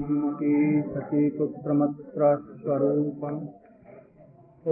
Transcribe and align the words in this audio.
मन्मती 0.00 0.52
सतीपुत्रमत्र 0.92 2.28
स्वरूपम् 2.60 3.40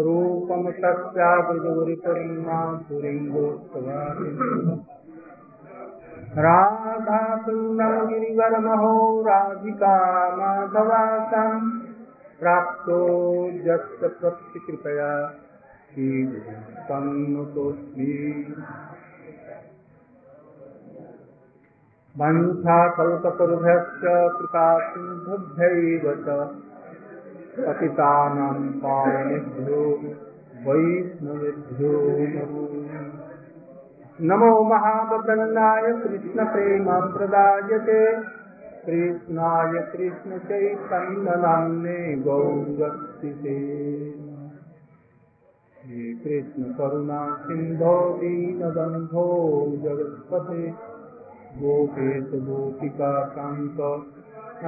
रूपं 0.05 0.63
तस्याब्रजोरिपरिमा 0.83 2.61
पुरिङ्गोत्सवादिनम् 2.89 4.71
राधाकुन्दगिरिवरमहो 6.47 8.95
राधिका 9.29 9.95
माधवासाम् 10.39 11.69
प्राप्तो 12.41 12.99
यस्य 13.69 14.05
प्रत्यकृपया 14.21 15.11
श्रीगुरुतन्नुतोऽस्मि 15.91 18.13
वंशाकल्पतरुभ्यश्च 22.21 24.35
कृपासिन्धुभ्यैव 24.39 26.15
च। 26.15 26.49
पतितानां 27.67 28.81
पावनेभ्यो 28.81 29.83
वैष्णवेभ्यो। 30.67 31.93
नमो 34.21 34.65
महाबदन्नाय 34.65 35.93
कृष्णप्रेमप्रदायते 35.93 38.23
कृष्णाय 38.87 39.73
कृष्णचैतन्यनाम्ने 39.73 42.17
गौरक्षिते 42.17 43.59
श्रीकृष्णकरुणा 45.79 47.35
सिन्धो 47.35 48.17
दीनबन्धो 48.17 49.27
जगत्पते। 49.83 50.98
गोपेश 51.57 52.29
गोपिका 52.49 53.11
कान्त 53.25 53.81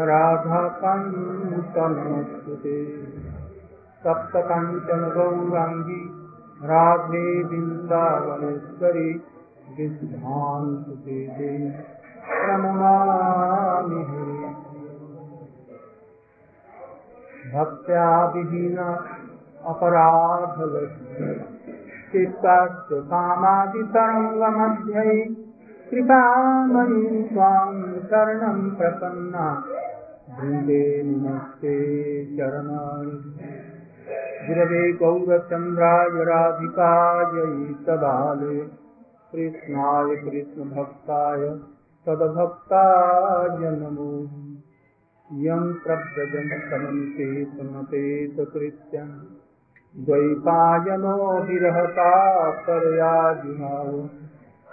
राधाकान्तनमस्तुते 0.09 2.77
सप्तकाञ्चन 4.05 5.03
गौराङ्गी 5.17 6.01
राधे 6.63 7.23
वृन्दावनेश्वरी 7.43 9.11
विद्धान्तुते 9.77 11.19
देवी 11.39 11.71
प्रणमामि 12.31 14.03
भक्त्या 17.55 18.09
विहीन 18.27 18.79
अपराधलक्ष्मी। 19.71 21.33
चित्तस्य 22.13 23.01
कामादितरङ्गमध्ये 23.13 25.15
कृपामयि 25.91 27.23
त्वां 27.29 27.71
शरणं 28.11 28.59
प्रपन्ना 28.71 29.47
वृन्दे 30.37 30.83
नमस्ते 31.07 31.73
चरणानि 32.37 33.17
गुरवे 34.47 34.83
गौरचन्द्राय 34.93 36.25
राधिकायै 36.29 37.49
तदाले 37.89 38.61
कृष्णाय 39.33 40.15
कृष्णभक्ताय 40.17 41.49
तद्भक्ताय 42.07 43.59
नमो। 43.81 44.13
यं 45.31 45.69
प्रव्रजं 45.83 46.49
समन्ते 46.71 47.29
समपेतकृत्यं 47.45 49.13
द्वैपायनो 49.95 51.19
विरहता 51.43 52.11
परया 52.65 53.15
जुहाव 53.43 54.20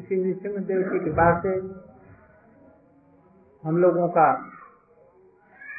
श्री 0.00 0.16
नृसिंह 0.16 0.56
देव 0.66 0.82
की 0.82 0.98
कृपा 0.98 1.26
से 1.40 1.50
हम 3.64 3.76
लोगों 3.76 4.08
का 4.08 4.24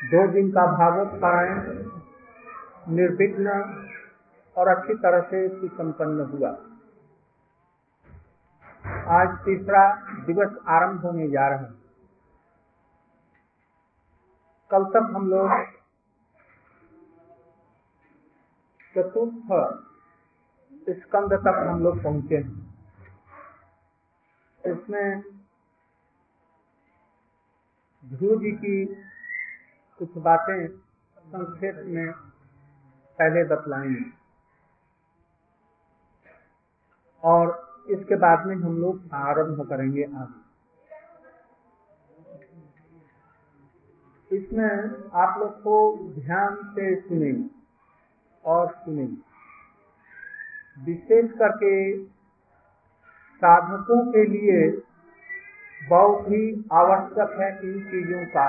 दो 0.03 0.28
दिन 0.28 0.51
का 0.51 0.66
भागवत 0.72 1.19
पारायण 1.22 1.59
निर्विघ्न 2.95 3.47
और 4.55 4.67
अच्छी 4.67 4.94
तरह 4.94 5.22
से 5.22 5.47
सुसंपन्न 5.50 6.25
हुआ। 6.31 6.50
आज 9.16 9.38
तीसरा 9.45 9.83
दिवस 10.25 10.55
आरंभ 10.67 11.05
होने 11.05 11.28
जा 11.29 11.47
रहा 11.47 11.59
है। 11.59 11.72
कल 14.72 14.85
तक 14.85 15.11
हम 15.16 15.29
लोग 15.29 15.51
चतुर्थ 18.95 19.47
स्कंद 20.97 21.34
तक 21.34 21.63
हम 21.69 21.84
लोग 21.84 22.03
पहुँचे 22.03 22.38
हैं। 22.38 22.66
इसमें 24.72 25.22
ध्रुव 28.05 28.41
जी 28.41 28.51
की 28.51 28.85
कुछ 30.00 30.17
बातें 30.17 30.67
संक्षेप 31.19 31.75
में 31.85 32.11
पहले 33.19 33.44
बतलाएँगे। 33.44 34.17
और 37.23 37.67
इसके 37.89 38.16
बाद 38.16 38.45
में 38.47 38.55
हम 38.55 38.78
लोग 38.78 39.01
आरंभ 39.13 39.69
करेंगे 39.69 40.03
आगे। 40.03 40.47
इसमें 44.35 44.69
आप 45.13 45.39
लोग 45.39 45.61
को 45.61 45.97
ध्यान 46.22 46.55
से 46.55 47.01
सुनेंगे 47.01 47.49
और 48.45 48.72
सुनेंगे। 48.72 49.28
विशेष 50.85 51.31
करके 51.31 52.03
साधकों 53.38 54.12
के 54.12 54.25
लिए 54.25 54.59
बहुत 55.90 56.28
ही 56.28 56.70
आवश्यक 56.74 57.40
है 57.40 57.50
इन 57.64 57.80
चीज़ों 57.92 58.25
का 58.25 58.46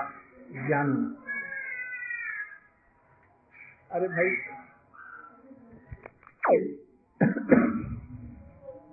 जानना 0.68 1.14
अरे 3.92 4.08
भाई, 4.08 4.30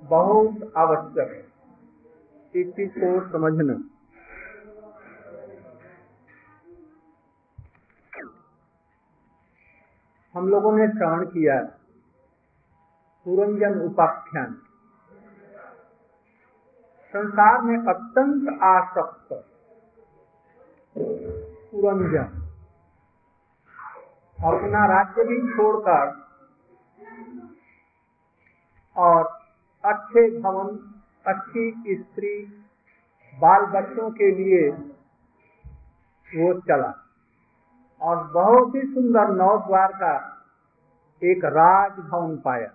बहुत 0.03 0.73
आवश्यक 0.77 1.31
है। 1.31 2.61
इस 2.61 2.71
चीज़ 2.73 2.91
को 2.97 3.31
समझना। 3.31 3.73
हम 10.35 10.47
लोगों 10.49 10.77
ने 10.77 10.87
श्रवण 10.87 11.25
किया 11.25 11.59
पुरंजन 13.25 13.79
उपाख्यान। 13.81 14.64
संसार 17.15 17.61
में 17.61 17.77
अत्यंत 17.77 18.61
आसक्त। 18.61 19.29
पुरंजन 21.71 22.41
अपना 24.45 24.85
राज्य 24.85 25.23
भी 25.23 25.55
छोड़कर 25.55 26.25
और 28.97 29.23
अच्छे 29.85 30.41
भवन, 30.41 30.67
अच्छी 31.27 31.71
स्त्री, 31.89 32.45
बाल 33.39 33.65
बच्चों 33.65 34.11
के 34.11 34.31
लिए 34.31 34.69
वो 36.27 36.59
चला। 36.59 36.93
और 38.01 38.27
बहुत 38.27 38.75
ही 38.75 38.81
सुंदर 38.81 39.27
नौ 39.27 39.57
द्वार 39.57 39.91
का 39.91 40.43
एक 41.23 41.45
राजभवन 41.45 42.37
पाया, 42.37 42.71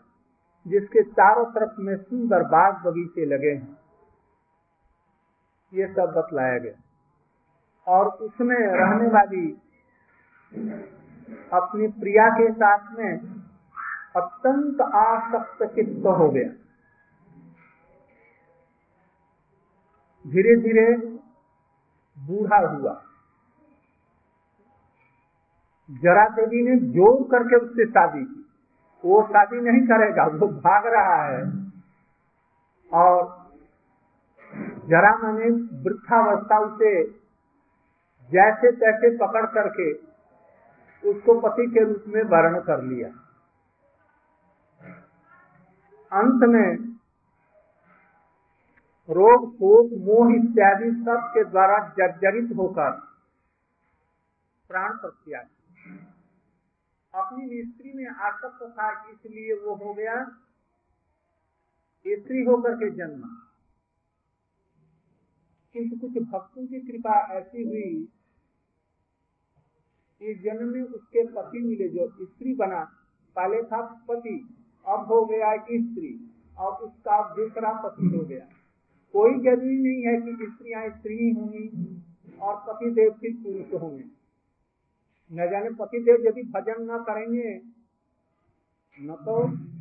जिसके 0.66 1.02
चारों 1.02 1.44
तरफ़ 1.44 1.80
में 1.80 1.96
सुंदर 1.96 2.42
बाग 2.42 2.74
बगीचे 2.86 3.24
लगे 3.24 3.50
हैं। 3.50 3.79
ये 5.74 5.86
सब 5.86 6.14
बतलाया 6.16 6.58
गया। 6.58 6.72
और 7.86 8.06
उसमें 8.06 8.56
रहने 8.56 9.08
वाली 9.08 9.50
अपनी 11.52 11.88
प्रिया 11.88 12.28
के 12.28 12.52
साथ 12.52 12.98
में 12.98 13.18
अत्यंत 14.16 14.80
आसक्त 14.80 15.62
चित्त 15.74 16.06
हो 16.06 16.28
गया। 16.30 16.48
धीरे 20.30 20.56
धीरे 20.56 20.96
बूढ़ा 22.18 22.58
हुआ। 22.58 23.02
जरा 25.90 26.28
देवी 26.28 26.62
ने 26.62 26.76
ज़ोर 26.76 27.22
करके 27.30 27.56
उससे 27.56 27.86
शादी 27.86 28.24
की। 28.24 28.46
वो 29.04 29.22
शादी 29.22 29.60
नहीं 29.60 29.86
करेगा, 29.86 30.24
वो 30.24 30.48
भाग 30.48 30.86
रहा 30.86 31.22
है। 31.24 31.70
और 32.92 33.39
जरा 34.90 35.10
मैंने 35.16 35.48
वृद्धावस्था 35.82 36.58
उसे 36.58 36.92
जैसे 38.30 38.70
तैसे 38.76 39.10
पकड़ 39.16 39.46
करके 39.54 39.92
उसको 41.02 41.34
पति 41.40 41.66
के 41.66 41.84
रूप 41.84 42.04
में 42.06 42.22
वर्ण 42.30 42.60
कर 42.60 42.82
लिया। 42.82 43.08
अंत 46.12 46.42
में 46.48 46.68
रोग, 49.08 49.46
शोक, 49.52 49.92
मोह 49.98 50.34
इत्यादि 50.34 50.90
सब 50.96 51.30
के 51.34 51.44
द्वारा 51.44 51.78
जर्जरित 51.98 52.56
होकर 52.56 52.90
प्राण 54.70 54.96
प्रत्याग 54.98 55.46
अपनी 57.14 57.62
स्त्री 57.62 57.92
में 57.92 58.08
आसक्त 58.08 58.60
था, 58.68 58.90
इसलिए 59.10 59.54
वो 59.56 59.74
हो 59.74 59.94
गया 59.94 60.16
स्त्री 62.06 62.44
होकर 62.44 62.74
के 62.74 62.90
जन्म। 62.90 63.22
किंतु 65.74 65.96
कुछ 65.98 66.22
भक्तों 66.24 66.66
की 66.66 66.80
कृपा 66.80 67.18
ऐसी 67.32 67.62
हुई 67.64 68.08
इस 70.20 70.42
जन्म 70.42 70.72
में 70.72 70.82
उसके 70.82 71.24
पति 71.26 71.58
मिले, 71.58 71.88
जो 71.88 72.08
स्त्री 72.24 72.54
बना। 72.54 72.80
पहले 73.36 73.62
था 73.62 73.80
पति, 74.08 74.34
अब 74.86 75.06
हो 75.06 75.24
गया 75.24 75.54
स्त्री 75.56 76.10
और 76.58 76.72
उसका 76.84 77.34
दूसरा 77.34 77.72
पति 77.82 78.06
हो 78.06 78.24
गया। 78.24 78.46
कोई 79.14 79.38
ज़रूरी 79.40 79.78
नहीं 79.78 80.02
है 80.04 80.16
कि 80.20 80.46
स्त्रियाँ 80.50 80.88
स्त्री 80.90 81.30
होंगी 81.30 81.68
और 82.40 82.54
पति 82.68 82.90
देव 82.90 83.10
फिर 83.20 83.34
पुरुष 83.42 83.82
होंगे। 83.82 84.04
न 85.32 85.50
जाने 85.50 85.70
पति 85.70 85.98
देव 85.98 86.26
यदि 86.26 86.42
भजन 86.50 86.82
न 86.90 87.02
करेंगे, 87.02 87.60
न 88.98 89.16
तो 89.20 89.36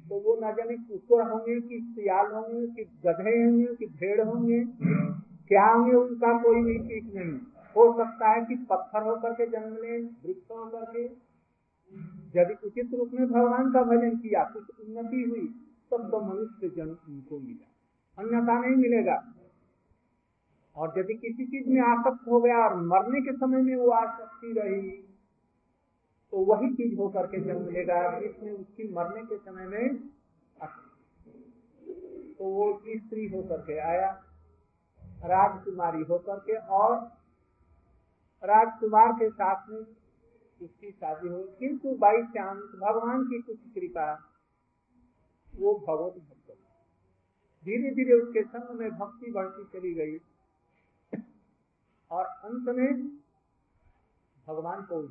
तो 0.10 0.20
वो 0.20 0.36
न 0.36 0.52
जाने 0.56 0.76
कुकुर 0.78 1.22
होंगे, 1.22 1.60
कि 1.62 1.80
सियाल 1.96 2.32
होंगे, 2.32 2.68
कि 2.68 2.84
गधे 3.06 3.34
होंगे, 3.44 3.76
कि 3.76 3.86
भेड़ 3.86 4.22
होंगे। 4.22 4.60
क्या 5.50 5.66
होंगे 5.66 5.94
उनका 5.94 6.32
कोई 6.40 6.62
भी 6.64 6.78
ठीक 6.80 7.14
नहीं। 7.14 7.40
हो 7.76 7.84
सकता 7.98 8.30
है 8.30 8.46
कि 8.46 8.56
पत्थर 8.70 9.04
होकर 9.04 9.34
के 9.34 9.46
जन्म 9.48 9.74
ले, 9.76 9.98
वृक्ष 10.24 10.52
होकर 10.52 10.86
के। 10.92 11.04
यदि 12.36 12.54
उचित 12.68 12.94
रूप 12.94 13.12
में 13.14 13.28
भगवान 13.28 13.72
का 13.72 13.82
भजन 13.84 14.18
किया, 14.18 14.44
कुछ 14.44 14.64
उन्नति 14.80 15.22
हुई, 15.30 15.46
तब 15.92 16.10
तो 16.12 16.22
मनुष्य 16.22 16.70
जन्म 16.76 16.98
उनको 17.10 17.40
मिला। 17.40 17.68
अन्यथा 18.18 18.60
नहीं 18.60 18.76
मिलेगा। 18.76 19.18
और 20.76 20.94
यदि 20.98 21.14
किसी 21.14 21.46
चीज़ 21.46 21.70
में 21.70 21.82
आसक्त 21.82 22.28
हो 22.28 22.40
गया 22.42 22.58
और 22.58 22.76
मरने 22.84 23.22
के 23.22 23.32
समय 23.34 23.62
में 23.62 23.76
वो 23.76 23.90
आसक्ति 23.92 24.54
रही 24.58 24.92
तो 26.34 26.38
वही 26.46 26.74
चीज़ 26.74 26.98
होकर 27.00 27.26
के 27.28 27.40
जन्म 27.40 27.70
लेगा। 27.70 28.18
इसमें 28.20 28.52
उसकी 28.52 28.94
मरने 28.94 29.22
के 29.22 29.38
समय 29.38 29.68
में 29.68 29.98
तो 32.38 32.46
वो 32.46 32.82
स्त्री 32.88 33.28
होकर 33.28 33.62
के 33.62 33.78
आया। 33.82 34.10
राजकुमारी 35.26 36.04
होकर 36.04 36.40
के 36.40 36.56
और 36.58 36.96
राजकुमार 38.44 39.12
के 39.14 39.30
साथ 39.30 39.70
में 39.70 39.80
उसकी 40.62 40.92
शादी 40.92 41.28
हुई। 41.28 41.44
किंतु 41.60 41.96
बाई 41.96 42.24
चांस 42.24 42.58
भगवान 42.58 43.24
की 43.24 43.42
कुछ 43.42 43.60
कृपा, 43.76 44.14
वो 45.56 45.74
भगवत 45.80 46.22
भक्त 46.24 46.58
धीरे 47.66 47.92
धीरे 47.96 48.14
उसके 48.14 48.44
संग 48.44 48.80
में 48.80 48.92
भक्ति 48.92 49.32
बढ़ती 49.32 49.64
चली 49.64 49.94
गई 49.94 50.18
और 52.12 52.26
अंत 52.26 52.70
में 52.70 53.08
भगवान 54.48 54.82
को 54.82 55.02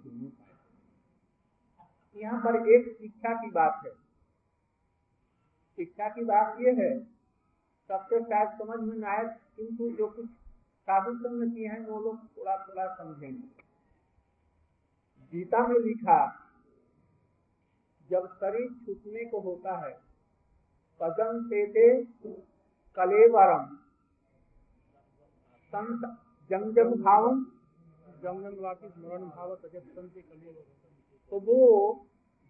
यहाँ 2.16 2.40
पर 2.40 2.68
एक 2.68 2.96
शिक्षा 2.98 3.34
की 3.34 3.50
बात 3.50 3.80
है। 3.84 3.92
शिक्षा 5.76 6.08
की 6.08 6.24
बात 6.24 6.56
यह 6.60 6.76
है 6.78 7.17
सबसे 7.90 8.20
शायद 8.20 8.48
समझ 8.58 8.78
में 8.80 9.06
आए 9.08 9.24
किंतु 9.56 9.90
जो 9.90 10.06
कुछ 10.06 10.26
साधु 10.88 11.14
संग 11.18 11.52
किए 11.54 11.68
हैं 11.68 11.80
वो 11.86 12.00
लोग 12.00 12.18
थोड़ा 12.36 12.56
थोड़ा 12.66 12.86
समझेंगे। 12.94 13.48
गीता 15.32 15.66
में 15.66 15.78
लिखा 15.78 16.18
जब 18.10 18.26
शरीर 18.34 18.68
छूटने 18.86 19.24
को 19.24 19.40
होता 19.40 19.76
है 19.86 19.92
पदम 21.00 21.40
तेते 21.48 21.86
कलेवरम 22.96 23.64
संत 25.72 26.06
जंगम 26.50 26.94
भाव 27.02 27.28
स्मरण 28.18 29.24
भाव 29.24 29.54
तो 31.32 31.40
वो 31.40 31.58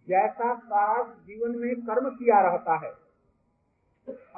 जैसा 0.08 0.54
सारा 0.58 1.02
जीवन 1.26 1.58
में 1.58 1.74
कर्म 1.86 2.08
किया 2.10 2.40
रहता 2.40 2.76
है 2.86 2.92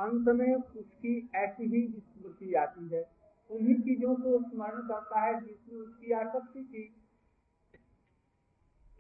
अंत 0.01 0.29
में 0.37 0.55
उसकी 0.55 1.15
ऐसी 1.37 1.65
ही 1.67 1.87
स्मृति 1.91 2.55
आती 2.57 2.89
है। 2.89 3.03
उन्हीं 3.51 3.75
चीज़ों 3.81 4.15
को 4.17 4.39
स्मरण 4.43 4.87
करता 4.89 5.21
है 5.21 5.35
जिसमें 5.41 5.79
उसकी 5.79 6.13
आसक्ति 6.15 6.63
थी। 6.65 6.85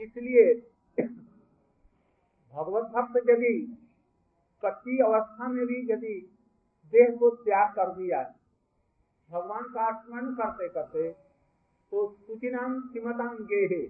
इसलिए 0.00 0.44
भगवत 2.54 2.90
भक्त 2.92 3.16
यदि 3.30 3.54
कच्ची 4.62 4.98
अवस्था 5.02 5.48
में 5.48 5.64
भी 5.66 5.80
यदि 5.92 6.14
देह 6.92 7.16
को 7.16 7.30
त्याग 7.36 7.72
कर 7.74 7.94
दिया, 7.94 8.22
भगवान 9.30 9.64
का 9.70 9.90
स्मरण 10.00 10.34
करते 10.34 10.68
करते 10.68 11.10
तो 11.92 12.06
सुचिनाम 12.18 12.80
सिमतांगे 12.88 13.60
है 13.66 13.82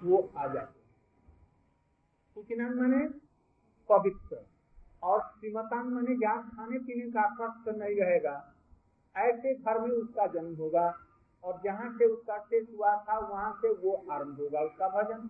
वो 0.00 0.18
आ 0.36 0.46
जाते। 0.46 0.80
सुचिनाम 2.36 2.72
मैंने 2.72 3.06
पवित्र। 3.88 4.36
और 5.04 5.20
श्रीमतांग 5.30 5.86
मैंने 5.92 6.14
जहाँ 6.16 6.42
खाने 6.48 6.78
पीने 6.78 7.10
का 7.10 7.22
कष्ट 7.40 7.68
नहीं 7.68 7.96
रहेगा। 8.00 8.34
ऐसे 9.14 9.54
घर 9.54 9.78
में 9.80 9.90
उसका 9.90 10.26
जन्म 10.26 10.54
होगा 10.56 10.86
और 11.44 11.60
जहाँ 11.64 11.90
से 11.98 12.04
उसका 12.04 12.38
शेष 12.38 12.66
हुआ 12.76 12.96
था, 12.98 13.18
वहाँ 13.18 13.52
से 13.62 13.72
वो 13.72 13.92
आरंभ 14.10 14.40
होगा 14.40 14.60
उसका 14.60 14.88
भजन। 14.88 15.28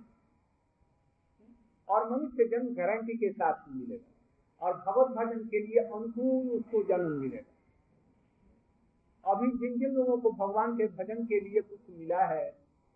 और 1.88 2.10
मनुष्य 2.10 2.44
जन्म 2.44 2.74
गारंटी 2.74 3.16
के 3.16 3.30
साथ 3.32 3.68
मिलेगा 3.68 4.66
और 4.66 4.76
भगवत 4.78 5.16
भजन 5.16 5.40
के 5.44 5.58
लिए 5.58 5.78
अनुकूल 5.78 6.48
उसको 6.50 6.82
जन्म 6.82 7.10
मिलेगा। 7.20 7.50
अभी 9.24 9.50
जिन 9.50 9.78
जिन 9.78 9.90
लोगों 9.90 10.16
को 10.18 10.30
भगवान 10.38 10.76
के 10.76 10.86
भजन 10.96 11.24
के 11.24 11.40
लिए 11.40 11.60
कुछ 11.60 11.80
मिला 11.90 12.24
है, 12.24 12.46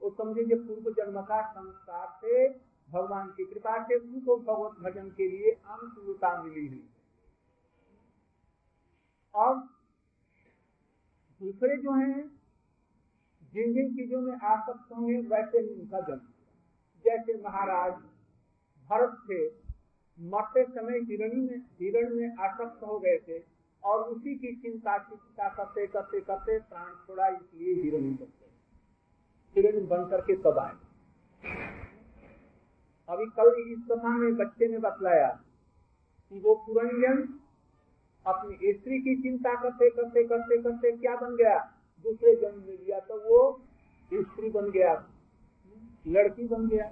वो 0.02 0.10
समझे 0.10 0.54
पूर्व 0.54 0.90
जन्म 0.92 1.20
का 1.22 1.40
संस्कार 1.52 2.06
से 2.20 2.48
भगवान 2.88 3.28
की 3.28 3.44
कृपा 3.44 3.76
से 3.84 3.96
उनको 3.96 4.36
भगवत 4.38 4.78
भजन 4.84 5.08
के 5.10 5.28
लिए 5.28 5.50
अनुकूलता 5.50 6.30
मिली 6.42 6.66
हुई 6.66 6.82
और 9.34 9.54
दूसरे 11.40 11.76
जो 11.76 11.92
हैं 11.94 12.22
जिन 13.52 13.72
जिन 13.74 13.94
चीज़ों 13.96 14.20
में 14.20 14.32
आसक्त 14.32 14.92
होंगे, 14.92 15.16
वैसे 15.28 15.58
ही 15.58 15.74
उनका 15.74 16.00
जन्म। 16.00 16.20
जैसे 17.04 17.36
महाराज 17.42 17.92
भरत 18.88 19.14
थे, 19.24 19.38
मरते 20.18 20.64
समय 20.64 20.98
हिरणी 21.08 21.40
में 21.40 21.58
हिरण 21.80 22.14
में 22.14 22.36
आसक्त 22.40 22.82
हो 22.82 22.98
गए 22.98 23.18
थे, 23.18 23.38
और 23.82 24.02
उसी 24.04 24.34
की 24.34 24.54
चिंता 24.62 24.96
चिंता 25.00 25.48
करते 25.48 25.86
करते 25.86 26.20
करते 26.20 26.58
प्राण 26.60 26.90
छोड़ा, 27.06 27.28
इसलिए 27.28 27.74
हिरणी 27.82 28.10
बनते 28.10 28.46
हिरणी 29.56 29.86
बन 29.86 30.08
करके 30.10 30.36
तब 30.42 30.58
आए। 30.58 30.76
अभी 33.08 33.26
कल 33.36 33.54
इस 33.62 33.78
कथा 33.90 34.08
में 34.10 34.34
बच्चे 34.36 34.68
ने 34.68 34.78
बतलाया 34.78 35.28
कि 36.32 36.40
वो 36.40 36.54
पुरंजन 36.66 37.22
अपनी 38.26 38.72
स्त्री 38.72 38.98
की 38.98 39.14
चिंता 39.22 39.54
करते 39.62 39.88
करते 39.90 40.24
करते 40.24 40.62
करते 40.62 40.90
क्या 40.96 41.14
बन 41.16 41.36
गया? 41.36 41.58
दूसरे 42.04 42.34
जन्म 42.36 42.58
में 42.58 42.74
लिया 42.74 42.98
तो 43.00 43.16
वो 43.20 43.40
स्त्री 44.12 44.50
बन 44.50 44.70
गया, 44.70 44.92
लड़की 46.06 46.46
बन 46.48 46.68
गया। 46.68 46.90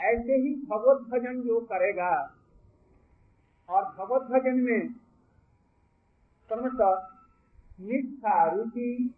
ऐसे 0.00 0.36
ही 0.36 0.54
भगवत 0.66 1.06
भजन 1.10 1.40
जो 1.42 1.60
करेगा 1.66 2.10
और 3.68 3.84
भगवत 3.98 4.30
भजन 4.30 4.60
में 4.60 4.88
क्रमशः 6.50 7.06
निष्ठा, 7.80 8.44
रुचि 8.50 9.14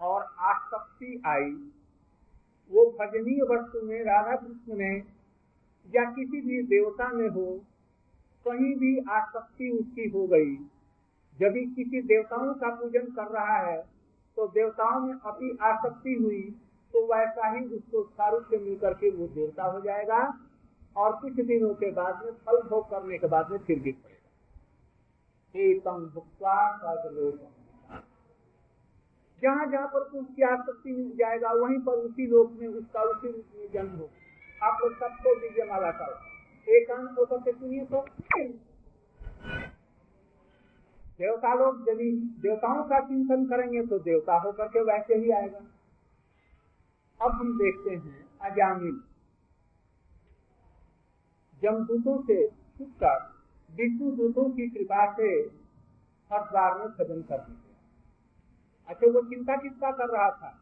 और 0.00 0.22
आसक्ति 0.22 1.20
आई। 1.26 1.69
वो 2.70 2.84
भजनीय 3.00 3.42
वस्तु 3.50 3.80
में, 3.86 4.02
राधा 4.04 4.36
कृष्ण 4.36 4.76
में, 4.76 5.02
या 5.94 6.04
किसी 6.10 6.40
भी 6.40 6.62
देवता 6.66 7.08
में 7.08 7.28
हो, 7.28 7.46
कहीं 8.46 8.74
भी 8.76 8.98
आसक्ति 9.10 9.70
उसकी 9.70 10.08
हो 10.08 10.26
गई। 10.26 10.52
यदि 11.38 11.64
किसी 11.66 12.02
देवताओं 12.02 12.54
का 12.54 12.68
पूजन 12.74 13.06
कर 13.16 13.26
रहा 13.28 13.58
है 13.58 13.78
तो 14.36 14.46
देवताओं 14.48 15.00
में 15.00 15.14
अति 15.14 15.58
आसक्ति 15.62 16.14
हुई 16.14 16.42
तो 16.94 17.02
वैसा 17.06 17.48
ही 17.48 17.64
उसको 17.66 18.02
सारूप 18.04 18.46
से 18.50 18.58
मिल 18.58 18.76
करके 18.78 19.10
वो 19.10 19.26
देवता 19.26 19.64
हो 19.64 19.80
जाएगा 19.80 20.18
और 20.96 21.16
कुछ 21.16 21.32
दिनों 21.32 21.74
के 21.74 21.90
बाद 21.90 22.24
में 22.24 22.32
फल 22.46 22.60
भोग 22.68 22.90
करने 22.90 23.18
के 23.18 23.26
बाद 23.26 23.50
में 23.50 23.58
फिर 23.58 23.78
गिर 23.78 23.94
पड़ेगा। 23.94 24.18
जहाँ 29.42 29.66
जहाँ 29.66 29.86
पर 29.88 30.00
उसकी 30.18 30.42
आसक्ति 30.42 30.92
मिल 30.92 31.10
जाएगा, 31.16 31.52
वहीं 31.54 31.78
पर 31.80 31.92
उसी 32.00 32.26
लोक 32.26 32.52
में 32.52 32.66
उसका 32.68 33.02
उसी 33.02 33.28
रूप 33.28 33.46
में 33.56 33.68
जन्म 33.72 33.96
हो। 33.98 34.08
आप 34.60 34.78
लोग 34.82 34.92
सबको 34.94 35.34
दीजिए 35.40 35.64
माला 35.64 35.90
का 35.90 36.06
एक 36.66 36.90
अंक 36.90 37.18
होकर 37.18 37.38
के 37.38 37.52
सुनिए 37.52 37.84
तो 37.84 38.00
देवता 41.18 41.52
लोग 41.54 41.88
यदि 41.88 42.10
देवताओं 42.42 42.82
का 42.84 42.98
चिंतन 43.00 43.44
करेंगे 43.46 43.84
तो 43.86 43.98
देवता 44.00 44.36
होकर 44.40 44.68
के 44.68 44.82
वैसे 44.84 45.14
ही 45.14 45.30
आएगा। 45.30 45.58
अब 47.20 47.32
हम 47.32 47.56
देखते 47.58 47.94
हैं 47.96 48.18
अजामिल। 48.42 49.00
जमदूतों 51.62 52.16
से 52.22 52.46
छुटकर, 52.48 53.18
विष्णु 53.70 54.10
दूतों 54.12 54.48
की 54.50 54.68
कृपा 54.68 55.04
से 55.12 55.28
हरिद्वार 56.30 56.78
में 56.78 56.86
भजन 56.90 57.20
कर 57.22 57.38
दिए 57.38 57.69
अच्छा 58.90 59.06
वो 59.06 59.22
चिंता 59.22 59.56
किसका 59.56 59.90
कर 59.90 60.08
रहा 60.08 60.30
था? 60.30 60.60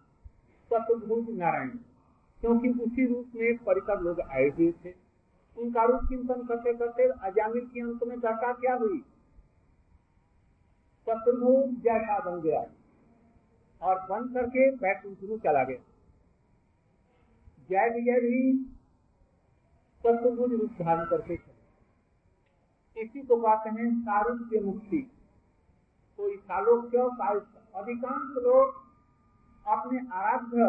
चतुर्भुज 0.73 1.39
नारायण। 1.39 1.69
क्योंकि 2.41 2.69
उसी 2.69 3.07
रूप 3.07 3.27
में 3.35 3.59
परिकर 3.59 4.01
लोग 4.01 4.21
आए 4.21 4.49
हुए 4.49 4.73
थे। 4.73 4.95
उनका 5.59 5.85
रूप 5.85 6.01
चिंतन 6.05 6.47
करते 6.47 6.75
करते 6.75 7.03
अजामिल 7.03 7.67
की 7.67 7.81
अंत 7.81 8.05
में 8.05 8.21
दशा 8.21 8.53
क्या 8.53 8.75
हुई? 8.75 9.01
चतुर्भुज 11.09 11.83
जैसा 11.83 12.19
बन 12.19 12.41
गया। 12.41 12.67
और 13.83 14.07
बन 14.11 14.35
करके 14.35 14.71
बैकुंठ 14.71 15.41
चला 15.43 15.65
गया। 15.65 15.79
जय 17.71 17.95
विजय 17.95 18.21
भी 18.21 18.65
चतुर्भुज 20.01 20.61
रूप 20.61 20.71
धारण 20.71 21.05
करके 21.05 21.37
थे। 21.37 21.59
इसी 23.01 23.23
को 23.23 23.37
कहते 23.37 23.71
हैं 23.71 24.01
सारूप्य 24.01 24.61
मुक्ति। 24.61 25.13
कोई 26.19 26.37
सालोक्य 26.37 26.99
अधिकांश 27.75 28.37
लोग 28.45 28.75
अपने 29.67 29.99
आराध्य, 30.13 30.67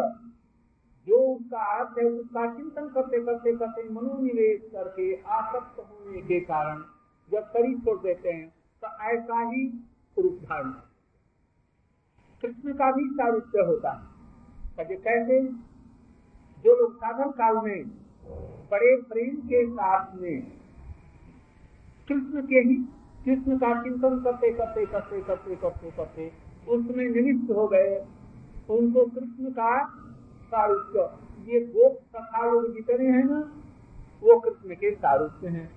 जो 1.07 1.17
उसका 1.35 1.59
आराध्य 1.59 2.01
है, 2.01 2.07
उसका 2.07 2.45
चिंतन 2.55 2.87
करते 2.87 3.21
करते 3.25 3.55
करते 3.55 3.83
मनोनिवेश 3.89 4.61
करके 4.71 5.07
आसक्त 5.21 5.79
होने 5.79 6.21
के 6.21 6.39
कारण 6.39 6.83
जब 7.31 7.47
शरीर 7.47 7.77
छोड़ 7.79 7.97
देते 7.99 8.29
हैं 8.29 8.47
तो 8.83 8.87
ऐसा 8.87 9.39
ही 9.49 9.63
रूप 10.17 10.39
धारण 10.43 10.69
कृष्ण 12.43 12.73
का 12.73 12.91
भी 12.91 13.05
सारूप्य 13.13 13.65
होता 13.65 13.91
है। 13.91 14.85
कैसे? 14.95 15.39
जो 16.63 16.75
लोग 16.75 16.95
साधन 16.97 17.31
काल 17.31 17.57
में 17.57 17.89
बड़े 18.71 18.95
प्रेम 19.01 19.35
के 19.35 19.65
साथ 19.67 20.15
में 20.15 20.41
कृष्ण 22.07 22.41
के 22.47 22.55
ही 22.55 22.77
कृष्ण 23.25 23.57
का 23.57 23.83
चिंतन 23.83 24.19
करते 24.19 24.53
करते 24.53 24.85
करते 24.85 25.21
करते 25.21 25.55
करते 25.55 25.91
करते, 25.91 26.31
उसमें 26.67 27.09
निमित्त 27.09 27.51
हो 27.51 27.67
गए। 27.67 28.05
उनको 28.69 29.05
कृष्ण 29.05 29.51
का 29.51 29.85
सारूप्य, 30.45 30.99
ये 31.51 31.59
गोप 31.59 31.99
कथा 32.15 32.51
लोग 32.51 32.73
जितने 32.73 33.07
हैं 33.07 33.23
ना, 33.23 33.53
वो 34.23 34.39
कृष्ण 34.39 34.75
के 34.75 34.95
सारूप्य 34.95 35.47
हैं। 35.47 35.71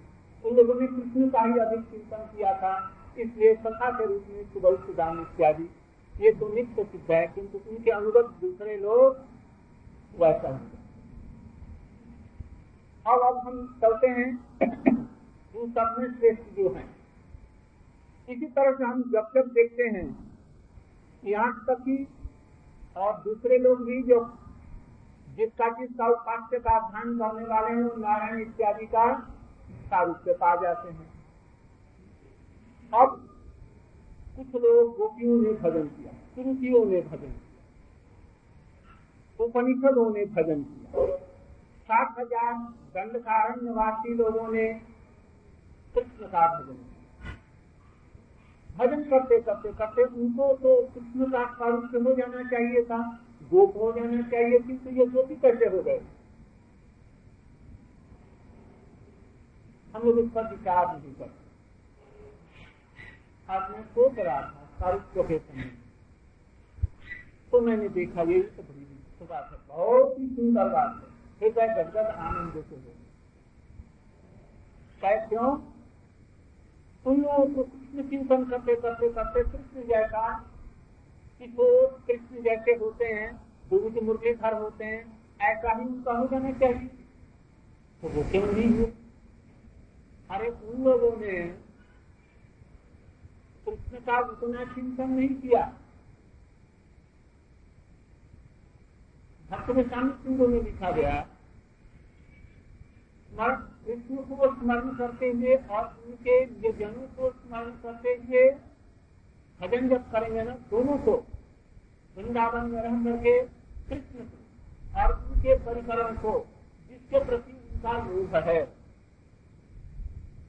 उन 0.45 0.57
लोगों 0.57 0.81
ने 0.81 0.87
कृष्ण 0.87 1.29
का 1.29 1.43
ही 1.43 1.59
अधिक 1.59 1.81
चिंतन 1.81 2.37
किया 2.37 2.55
था, 2.55 2.91
इसलिए 3.19 3.55
कथा 3.55 3.91
के 3.91 4.07
रूप 4.07 4.25
में 4.29 4.45
सुबह 4.45 4.77
सुदान 4.77 5.21
इत्यादि। 5.21 5.71
ये 6.21 6.33
तो 6.33 6.55
नित्य 6.55 6.85
सिद्ध 6.85 7.13
है, 7.13 7.27
किंतु 7.27 7.59
उनके 7.71 7.91
अनुगत 7.91 8.35
दूसरे 8.41 8.77
लोग 8.77 9.17
वैसा 10.21 10.49
होंगे 10.49 10.83
अब 13.07 13.21
अब 13.21 13.49
हम 13.49 13.79
चलते 13.83 14.07
हैं। 14.07 14.41
उन 15.57 15.71
सब 15.71 15.97
में 15.99 16.19
श्रेष्ठ 16.19 16.43
जो 16.43 16.75
है। 16.75 16.92
इसी 18.33 18.47
तरह 18.49 18.73
से 18.73 18.85
हम 18.85 19.03
जब 19.13 19.31
जब 19.35 19.49
देखते 19.55 19.89
हैं 19.97 20.07
यहाँ 21.23 21.53
तक 21.67 21.81
कि 21.81 21.97
और 22.97 23.13
दूसरे 23.23 23.59
लोग 23.59 23.85
भी 23.87 24.03
जो 24.03 24.21
जिसका 25.37 25.69
जिसका 25.77 26.07
उपास्य 26.11 26.59
का 26.59 26.79
ध्यान 26.81 27.19
करने 27.19 27.45
वाले 27.47 27.75
हैं, 27.75 27.85
नारायण 27.99 28.41
इत्यादि 28.41 28.87
का 28.87 29.05
सारूप्य 29.87 30.33
पा 30.41 30.55
जाते 30.63 30.89
हैं। 30.89 31.11
अब 32.93 33.17
कुछ 34.37 34.63
लोग 34.63 34.97
गोपियों 34.99 35.41
ने 35.43 35.53
भजन 35.61 35.87
किया 35.89 36.13
श्रुतियों 36.35 36.85
ने 36.87 37.01
भजन 37.03 37.33
किया, 37.33 37.61
उपनिषदों 39.39 40.09
ने 40.11 40.25
भजन 40.37 40.63
किया। 40.63 41.07
सात 41.89 42.15
हज़ार 42.19 42.55
दंडकारण्य 42.95 43.65
निवासी 43.65 44.15
लोगों 44.15 44.49
ने 44.53 44.67
कृष्ण 45.95 46.27
का 46.27 46.47
भजन 46.55 46.75
भजन 48.77 49.03
करते 49.03 49.41
करते 49.41 49.73
करते, 49.73 50.05
उनको 50.05 50.53
तो 50.57 50.71
कृष्ण 50.95 51.31
का 51.31 51.45
स्वरूप 51.55 52.07
हो 52.07 52.15
जाना 52.15 52.43
चाहिए 52.51 52.83
था, 52.85 52.99
गोप 53.51 53.77
हो 53.77 53.93
जाना 53.93 54.21
चाहिए 54.31 54.59
किंतु 54.59 54.91
ये 54.91 55.07
गोपी 55.07 55.35
कैसे 55.37 55.67
हो 55.67 55.83
गए। 55.83 56.01
हम 59.95 60.03
लोग 60.03 60.19
इस 60.19 60.31
पर 60.31 60.51
विचार 60.51 60.87
नहीं 60.89 61.15
करते। 61.15 61.41
आज 63.49 63.71
मैं 63.71 63.83
सोच 63.85 64.19
रहा 64.19 64.41
था 64.43 64.69
सारूप्य 64.79 65.23
के 65.23 65.39
समय 65.39 65.71
तो 67.53 67.61
मैंने 67.61 67.89
देखा, 67.91 68.23
ये 68.23 68.41
तो 68.41 68.63
बड़ी 68.63 68.85
बात 69.23 69.51
है, 69.53 69.59
बहुत 69.69 70.19
ही 70.19 70.27
सुंदर 70.29 70.69
बात 70.69 70.91
है। 70.97 71.09
हृदय 71.41 71.69
गदगद 71.75 72.07
आनंद 72.07 72.53
से 72.55 72.77
हो 72.77 72.91
क्यों? 75.29 75.51
उन 77.05 77.23
लोगों 77.23 77.47
को 77.55 77.63
कृष्ण 77.93 78.09
चिंतन 78.11 78.45
करते 78.51 78.75
करते 78.75 79.09
करते, 79.13 79.43
कृष्ण 79.43 79.83
जैसा 79.89 80.29
किशोर 81.41 81.87
कृष्ण 82.07 82.43
जैसे 82.43 82.73
होते 82.75 83.05
हैं 83.07 83.31
गुरु 83.71 83.91
के 83.91 84.01
मुरलीधर 84.01 84.55
होते 84.55 84.85
हैं, 84.85 85.01
ऐसा 85.41 85.73
ही 85.73 85.85
उनका 85.87 86.13
हो 86.13 86.27
जाना 86.27 86.53
चाहिए। 86.59 86.89
तो 88.03 88.09
वो 88.09 88.23
क्यों 88.31 88.47
नहीं 88.47 88.69
हुए 88.69 88.87
अरे 90.31 90.49
उन 90.49 90.83
लोगों 90.85 91.11
ने 91.17 91.33
कृष्ण 93.67 94.01
का 94.07 94.19
उतना 94.21 94.65
चिंतन 94.75 95.11
नहीं 95.11 95.29
किया। 95.37 95.63
भक्त 99.51 99.71
में 99.71 99.83
स्वामी 99.89 100.13
सिंह 100.23 100.39
में 100.41 100.63
लिखा 100.63 100.91
गया 100.93 101.21
स्मरण 103.29 103.57
विष्णु 103.87 104.23
को 104.23 104.55
स्मरण 104.55 104.97
करते 104.97 105.31
हुए 105.31 105.55
और 105.57 106.03
उनके 106.07 106.45
जनों 106.73 107.07
को 107.17 107.31
स्मरण 107.31 107.71
करते 107.71 108.09
हुए 108.09 108.51
भजन 109.61 109.89
जब 109.89 110.11
करेंगे 110.13 110.43
ना, 110.43 110.55
दोनों 110.71 110.99
को, 110.99 111.13
वृंदावन 112.17 112.71
में 112.71 112.83
रह 112.83 113.05
करके 113.05 113.41
कृष्ण 113.89 114.25
को 114.25 115.01
और 115.01 115.13
उनके 115.25 115.55
परिकरण 115.59 116.17
को, 116.17 116.33
जिसके 116.89 117.25
प्रति 117.25 117.53
उनका 117.53 117.93
लोभ 117.93 118.37
है। 118.37 118.65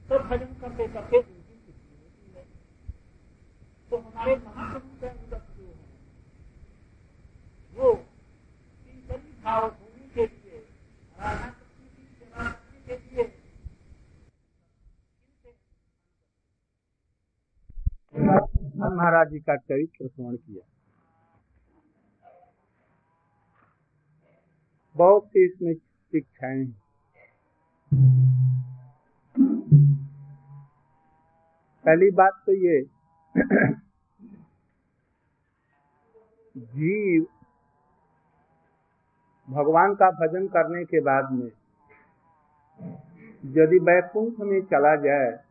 तो 0.08 0.18
भजन 0.18 0.54
करते 0.60 0.86
करते 0.88 1.18
उनकी 1.18 1.56
स्थिति 1.56 1.94
होती 2.02 2.32
है। 2.36 2.44
तो 3.90 3.96
हमारे 3.96 4.36
महाप्रभु 4.36 5.00
का 5.00 5.08
अंदर 5.08 5.42
जो 5.58 5.64
है, 5.64 5.74
वो 7.74 7.94
भाव 9.44 9.68
के 10.14 10.26
लिए 10.26 10.58
राधा 11.20 11.52
महाराज 18.90 19.28
जी 19.28 19.38
का 19.40 19.56
चरित्र 19.56 20.08
श्रवण 20.08 20.36
किया। 20.36 20.66
बहुत 24.96 25.26
सी 25.26 25.44
इसमें 25.44 25.74
शिक्षाएँ 25.74 26.58
हैं। 26.58 26.82
पहली 31.84 32.10
बात 32.10 32.42
तो 32.46 32.52
ये, 32.54 32.80
जीव 36.56 37.26
भगवान 39.48 39.94
का 39.94 40.10
भजन 40.10 40.46
करने 40.48 40.84
के 40.84 41.00
बाद 41.00 41.32
में, 41.32 41.50
यदि 43.44 43.78
वैकुंठ 43.78 44.38
में 44.40 44.60
चला 44.62 44.94
जाए 44.96 45.43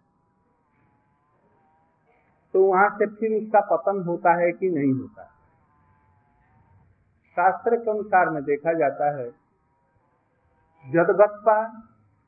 तो 2.54 2.64
वहाँ 2.64 2.90
से 2.90 3.06
फिर 3.16 3.38
उसका 3.44 3.60
पतन 3.72 4.04
होता 4.04 4.34
है 4.34 4.52
कि 4.52 4.70
नहीं 4.70 4.92
होता 4.94 5.24
शास्त्र 7.38 7.76
के 7.76 7.92
अनुसार 7.92 8.30
में 8.30 8.44
देखा 8.44 8.74
जाता 8.74 9.10
है 9.18 9.30
जदगत्ता 10.86 11.56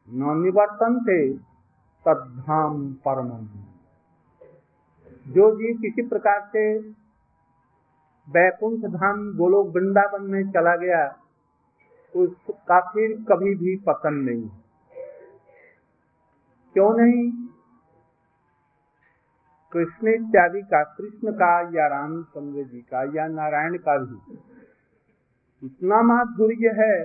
न 0.09 0.37
निवर्तन 0.41 0.99
थे 0.99 1.19
तद्धाम 2.05 2.93
परम। 2.93 3.29
जो 5.25 5.49
जीव 5.55 5.77
किसी 5.81 6.07
प्रकार 6.07 6.41
से 6.53 6.65
वैकुंठ 8.27 8.85
धाम 8.91 9.21
गोलो 9.37 9.63
वृंदावन 9.63 10.23
में 10.23 10.51
चला 10.51 10.75
गया, 10.75 11.05
उसका 12.15 12.79
फिर 12.81 13.15
कभी 13.29 13.55
भी 13.55 13.75
पतन 13.77 14.13
नहीं 14.13 14.47
क्यों 16.75 16.91
नहीं? 16.97 17.44
कृष्ण 19.75 20.07
इत्यादि 20.07 20.61
का, 20.61 20.83
कृष्ण 20.83 21.31
का 21.31 21.53
या 21.71 21.87
रामचंद्र 21.87 22.63
जी 22.63 22.81
का 22.81 22.99
या 23.15 23.27
नारायण 23.27 23.77
का 23.77 23.97
भी। 23.97 24.37
इतना 25.63 26.01
माधुर्य 26.01 26.71
है, 26.77 26.95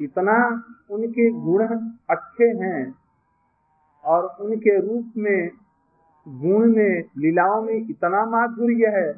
इतना 0.00 0.36
उनके 0.90 1.28
गुण 1.40 1.64
अच्छे 2.10 2.44
हैं 2.60 2.94
और 4.04 4.24
उनके 4.40 4.78
रूप 4.78 5.12
में, 5.16 5.50
गुण 6.26 6.74
में, 6.76 7.02
लीलाओं 7.18 7.62
में 7.62 7.74
इतना 7.74 8.24
माधुर्य 8.26 8.90
है 8.90 9.12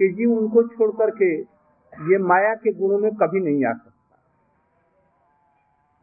कि 0.00 0.08
जी 0.08 0.24
उनको 0.24 0.62
छोड़ 0.68 0.90
करके 0.90 1.32
ये 1.92 2.18
माया 2.18 2.54
के 2.54 2.72
गुणों 2.72 2.98
में 2.98 3.14
कभी 3.14 3.40
नहीं 3.40 3.64
आ 3.64 3.72
सकता। 3.72 4.18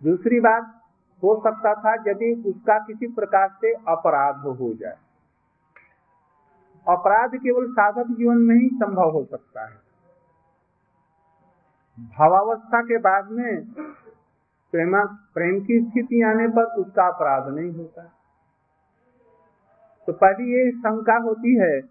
दूसरी 0.02 0.40
बात 0.40 0.79
हो 1.24 1.36
सकता 1.40 1.74
था 1.76 1.94
यदि 2.12 2.44
उसका 2.46 2.80
किसी 2.80 3.08
प्रकार 3.08 3.50
से 3.62 3.74
अपराध 3.74 4.36
हो 4.36 4.74
जाए। 4.74 4.98
अपराध 6.88 7.36
केवल 7.36 7.72
साधक 7.72 8.08
जीवन 8.08 8.38
में 8.38 8.56
ही 8.56 8.68
संभव 8.68 9.10
हो 9.10 9.24
सकता 9.26 9.66
है। 9.66 9.90
भावावस्था 12.00 12.82
के 12.82 12.98
बाद 12.98 13.32
में 13.32 13.72
प्रेमा, 14.74 15.04
प्रेम 15.34 15.60
की 15.60 15.80
स्थिति 15.86 16.22
आने 16.22 16.48
पर 16.48 16.64
उसका 16.64 17.08
अपराध 17.08 17.48
नहीं 17.56 17.72
होता। 17.72 18.04
तो 20.08 20.14
पहली 20.14 20.52
ये 20.54 20.72
शंका 20.72 21.18
होती 21.18 21.56
है 21.56 21.82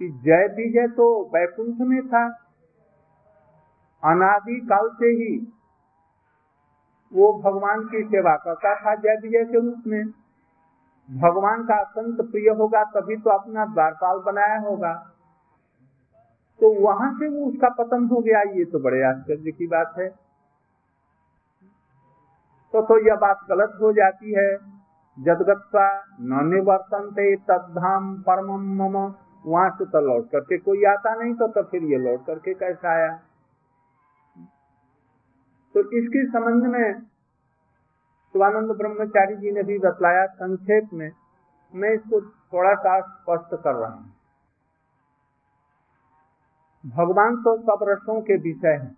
कि 0.00 0.08
जय 0.08 0.46
विजय 0.56 0.88
तो 0.88 1.06
वैकुंठ 1.34 1.88
में 1.88 2.08
था। 2.08 2.26
अनादि 4.02 4.60
काल 4.60 4.88
से 4.88 5.06
ही 5.06 5.52
वो 7.12 7.32
भगवान 7.42 7.80
की 7.84 8.02
सेवा 8.02 8.36
करता 8.36 8.74
था 8.74 8.94
जय 8.94 9.16
विजय 9.22 9.44
के 9.44 9.60
रूप 9.60 9.82
में। 9.86 10.04
भगवान 11.08 11.64
का 11.64 11.74
अत्यंत 11.74 12.20
प्रिय 12.20 12.48
होगा 12.50 12.84
तभी 12.84 13.16
तो 13.16 13.30
अपना 13.30 13.64
द्वारपाल 13.64 14.18
बनाया 14.18 14.58
होगा। 14.58 14.92
तो 16.60 16.72
वहाँ 16.80 17.12
से 17.14 17.28
वो 17.28 17.46
उसका 17.46 17.68
पतन 17.68 18.04
हो 18.04 18.20
गया 18.20 18.40
ये 18.40 18.64
तो 18.64 18.78
बड़े 18.78 19.02
आश्चर्य 19.02 19.52
की 19.52 19.66
बात 19.66 19.94
है। 19.98 20.08
तो 22.74 22.82
तो 22.82 22.98
यह 23.06 23.14
बात 23.14 23.40
गलत 23.48 23.78
हो 23.82 23.92
जाती 23.92 24.32
है। 24.32 24.56
जदगत्वा 25.18 25.88
न 26.20 26.46
निवर्तनते 26.54 27.36
तद्धाम 27.36 28.14
परम 28.22 28.52
मम। 28.78 28.96
वहाँ 29.46 29.70
से 29.70 29.84
तो 29.84 30.00
लौट 30.00 30.30
करके 30.30 30.58
कोई 30.58 30.84
आता 30.84 31.14
नहीं 31.14 31.34
तो, 31.34 31.46
तो 31.46 31.62
फिर 31.62 31.82
ये 31.82 31.98
लौट 31.98 32.26
करके 32.26 32.54
कैसा 32.54 32.92
आया? 32.92 33.20
तो 35.74 35.80
इसके 35.80 36.26
संबंध 36.26 36.64
में 36.64 37.00
शिवानंद 38.32 38.70
ब्रह्मचारी 38.70 39.36
जी 39.36 39.50
ने 39.50 39.62
भी 39.62 39.78
बतलाया, 39.78 40.26
संक्षेप 40.26 40.88
में, 40.92 41.12
मैं 41.74 41.90
इसको 41.90 42.20
थोड़ा 42.20 42.74
सा 42.74 43.00
स्पष्ट 43.00 43.62
कर 43.62 43.74
रहा 43.74 43.90
हूँ। 43.90 44.12
भगवान 46.86 47.36
तो 47.36 47.58
सब 47.58 47.78
रसों 47.82 48.20
के 48.20 48.36
विषय 48.36 48.68
हैं। 48.68 48.96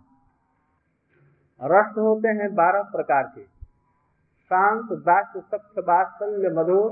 रस 1.63 1.95
होते 1.99 2.29
हैं 2.29 2.55
बारह 2.55 2.83
प्रकार 2.83 3.23
के। 3.23 3.43
शांत, 4.45 4.93
दास 4.93 5.33
सख्य 5.37 5.83
बात्सल्य 5.83 6.49
मधुर, 6.49 6.91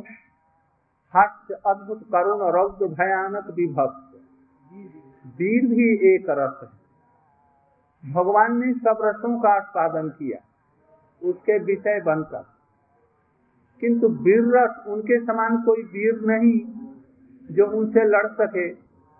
हास्य, 1.16 1.54
अद्भुत, 1.54 2.02
करुण, 2.02 2.52
रौद्र, 2.52 2.86
भयानक, 2.86 3.46
विभक्त। 3.46 4.12
वीर 5.26 5.66
भी 5.66 6.14
एक 6.14 6.26
रस 6.30 6.60
है। 6.62 6.81
भगवान 8.10 8.60
ने 8.60 8.72
सब 8.72 8.98
रसों 9.02 9.40
का 9.40 9.48
आस्वादन 9.48 10.08
किया। 10.08 10.38
उसके 11.28 11.58
विषय 11.58 12.00
बनकर। 12.00 12.44
किंतु 13.80 14.08
वीर 14.08 14.56
रस 14.56 14.86
उनके 14.86 15.24
समान 15.24 15.62
कोई 15.62 15.82
वीर 15.82 16.20
नहीं 16.20 16.60
जो 17.54 17.66
उनसे 17.66 18.04
लड़ 18.04 18.26
सके। 18.26 18.68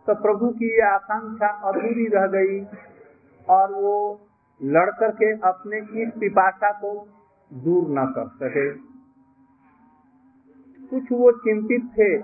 तो 0.07 0.15
प्रभु 0.15 0.49
की 0.51 0.75
ये 0.75 0.81
आकांक्षा 0.81 1.47
अधूरी 1.47 2.07
रह 2.07 2.27
गई 2.27 2.67
और 3.49 3.73
वो 3.73 4.21
लड़ 4.63 4.91
करके 4.91 5.33
अपने 5.33 6.03
इस 6.03 6.13
पिपाशा 6.21 6.73
को 6.73 7.09
दूर 7.53 7.87
न 7.89 8.07
कर 8.07 8.29
सके। 8.29 8.73
कुछ 10.87 11.13
वो 11.13 11.33
चिंतित 11.33 11.83
थे। 11.93 12.19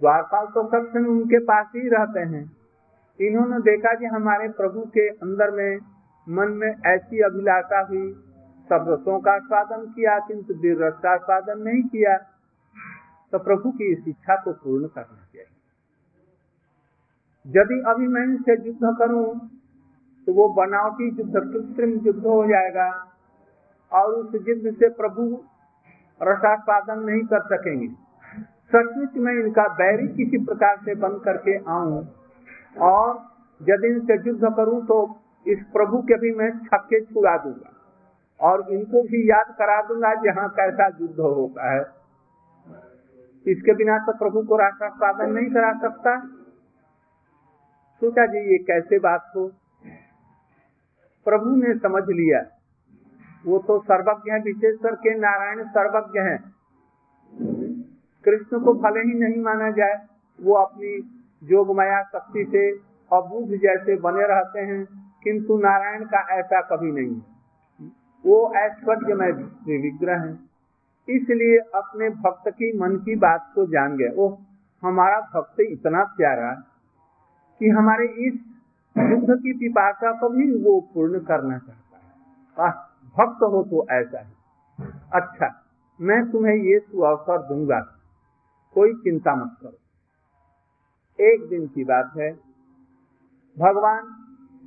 द्वारपाल 0.00 0.46
तो 0.46 0.68
समय 0.68 1.08
उनके 1.08 1.38
पास 1.38 1.66
ही 1.76 1.88
रहते 1.88 2.20
हैं। 2.20 2.55
इन्होंने 3.20 3.58
देखा 3.62 3.94
कि 3.94 4.06
हमारे 4.06 4.48
प्रभु 4.52 4.80
के 4.94 5.08
अंदर 5.08 5.50
में, 5.50 5.78
मन 6.26 6.52
में 6.52 6.72
ऐसी 6.86 7.20
अभिलाषा 7.22 7.80
हुई। 7.80 8.12
सब 8.70 8.86
रसों 8.88 9.18
का 9.20 9.38
स्वादन 9.38 9.84
किया, 9.86 10.18
किंतु 10.18 10.54
वीर 10.54 10.82
रस 10.84 10.94
का 10.94 11.16
स्वादन 11.16 11.62
नहीं 11.62 11.82
किया। 11.82 12.16
तो 13.32 13.38
प्रभु 13.38 13.70
की 13.70 13.92
इस 13.92 14.04
इच्छा 14.08 14.36
को 14.36 14.52
पूर्ण 14.54 14.86
करना 14.86 15.24
चाहिए। 15.24 15.46
यदि 17.46 17.80
अभी 17.86 18.06
मैं 18.08 18.22
इनसे 18.24 18.52
युद्ध 18.66 18.96
करूँ 18.98 19.26
तो 20.28 20.32
वो 20.32 20.48
बनावटी 20.48 21.08
युद्ध, 21.08 21.32
कृत्रिम 21.32 21.90
युद्ध 22.06 22.20
हो 22.20 22.44
जाएगा 22.46 22.88
और 23.92 24.14
उस 24.14 24.34
युद्ध 24.48 24.74
से 24.74 24.88
प्रभु 24.90 25.22
रसास्वादन 26.20 27.02
नहीं 27.02 27.22
कर 27.24 27.42
सकेंगे। 27.46 27.88
सचमुच 28.72 29.16
में 29.16 29.32
इनका 29.34 29.66
बैरी 29.74 30.08
किसी 30.08 30.44
प्रकार 30.44 30.76
से 30.84 30.94
बंद 30.96 31.20
करके 31.24 31.56
आऊँ 31.72 32.02
और 32.78 33.28
यदि 33.60 33.86
इनसे 33.86 34.14
युद्ध 34.28 34.54
करूँ 34.56 34.86
तो 34.86 35.18
इस 35.46 35.58
प्रभु 35.72 35.98
के 35.98 36.18
भी 36.18 36.34
मैं 36.34 36.50
छक्के 36.58 37.00
छुड़ा 37.04 37.36
दूँगा। 37.36 37.72
और 38.40 38.66
इनको 38.70 39.02
भी 39.02 39.30
याद 39.30 39.54
करा 39.58 39.82
दूँगा 39.82 40.14
जहाँ 40.14 40.48
कैसा 40.48 40.86
युद्ध 41.00 41.20
होता 41.20 41.72
है। 41.72 41.84
इसके 43.46 43.74
बिना 43.74 43.98
तो 43.98 44.12
प्रभु 44.12 44.42
को 44.42 44.56
रास्ता 44.56 44.88
साधन 44.88 45.30
नहीं 45.30 45.50
करा 45.50 45.72
सकता। 45.72 46.18
सोचा 48.02 48.26
जी, 48.26 48.38
ये 48.38 48.58
कैसे 48.58 48.98
बात 48.98 49.32
हो? 49.36 49.46
प्रभु 51.26 51.50
ने 51.50 51.74
समझ 51.74 52.02
लिया। 52.02 52.40
वो 53.46 53.58
तो 53.58 53.78
सर्वज्ञ 53.80 54.30
है 54.30 54.38
विशेष 54.40 54.76
करके 54.82 55.18
नारायण 55.18 55.64
सर्वज्ञ 55.64 56.20
है। 56.20 56.38
कृष्ण 58.24 58.60
को 58.60 58.74
भले 58.74 59.00
ही 59.00 59.18
नहीं 59.18 59.42
माना 59.42 59.70
जाए, 59.70 60.06
वो 60.40 60.54
अपनी 60.54 61.00
जोग 61.42 61.74
माया 61.76 62.02
शक्ति 62.02 62.44
से 62.44 62.70
अबूझ 63.10 63.58
जैसे 63.60 63.96
बने 63.96 64.26
रहते 64.26 64.60
हैं, 64.60 64.84
किंतु 65.22 65.58
नारायण 65.58 66.04
का 66.04 66.20
ऐसा 66.38 66.60
कभी 66.60 66.92
नहीं 66.92 67.20
वो 68.24 68.36
ऐश्वर्य 68.56 69.14
में 69.14 69.32
विग्रह 69.82 70.20
है। 70.20 70.32
इसलिए 71.08 71.58
अपने 71.74 72.08
भक्त 72.10 72.48
की 72.48 72.78
मन 72.78 72.96
की 72.96 73.16
बात 73.16 73.50
को 73.54 73.66
जान 73.66 73.96
गए। 73.96 74.08
वो 74.08 74.26
हमारा 74.82 75.20
भक्त 75.34 75.60
इतना 75.60 76.02
प्यारा 76.16 76.50
कि 77.60 77.68
हमारे 77.68 78.06
इस 78.26 78.34
युद्ध 78.96 79.38
की 79.42 79.52
पिपाशा 79.52 80.12
को 80.12 80.28
भी 80.28 80.50
वो 80.64 80.80
पूर्ण 80.94 81.20
करना 81.20 81.58
चाहता 81.58 82.66
है। 82.66 82.72
भक्त 83.16 83.42
हो 83.42 83.62
तो 83.62 83.86
ऐसा 83.90 84.20
ही। 84.20 84.32
अच्छा 85.14 85.48
मैं 86.00 86.20
तुम्हें 86.30 86.54
ये 86.54 86.78
सुअवसर 86.78 87.42
दूँगा। 87.42 87.80
कोई 88.74 88.92
चिंता 88.94 89.34
मत 89.34 89.56
करो। 89.62 89.78
एक 91.18 91.48
दिन 91.48 91.66
की 91.66 91.84
बात 91.84 92.12
है। 92.16 92.32
भगवान 93.56 94.08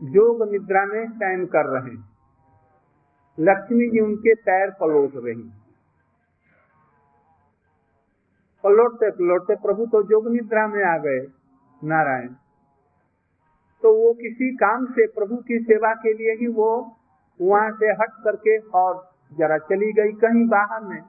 योग 0.04 0.52
निद्रा 0.52 0.86
में 0.86 1.12
शयन 1.12 1.46
कर 1.46 1.66
रहे 1.66 1.92
हैं। 1.92 2.10
लक्ष्मी 3.40 3.90
जी 3.90 4.00
उनके 4.00 4.34
पैर 4.36 4.70
पलोट 4.70 5.12
रही 5.16 5.52
पलोटते 8.64 9.12
पलोटते 9.12 9.56
प्रभु 9.56 9.86
तो 9.86 10.02
योग 10.12 10.32
निद्रा 10.32 10.68
में 10.68 10.84
आ 10.84 10.98
गए, 10.98 11.20
नारायण। 11.84 12.28
तो 13.84 13.94
वो 13.94 14.14
किसी 14.14 14.56
काम 14.56 14.86
से, 14.86 15.08
प्रभु 15.08 15.38
की 15.38 15.60
सेवा 15.60 15.94
के 15.94 16.14
लिए 16.14 16.34
ही 16.34 16.48
वो 16.48 16.98
वहाँ 17.42 17.72
से 17.72 17.86
हट 17.86 18.10
करके 18.24 18.58
और 18.58 19.12
जरा 19.38 19.58
चली 19.58 19.92
गई 19.94 20.12
कहीं 20.12 20.48
बाहर 20.48 20.84
में। 20.84 21.02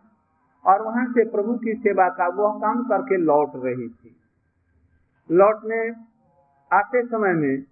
और 0.65 0.83
वहाँ 0.83 1.07
से 1.07 1.25
प्रभु 1.25 1.55
की 1.55 1.75
सेवा 1.75 2.09
का 2.09 2.29
वो 2.29 2.53
काम 2.61 2.83
करके 2.83 3.17
लौट 3.17 3.53
रही 3.57 3.89
थी। 3.89 4.17
लौटने, 5.31 5.89
आते 6.71 7.03
समय 7.07 7.33
में 7.33 7.65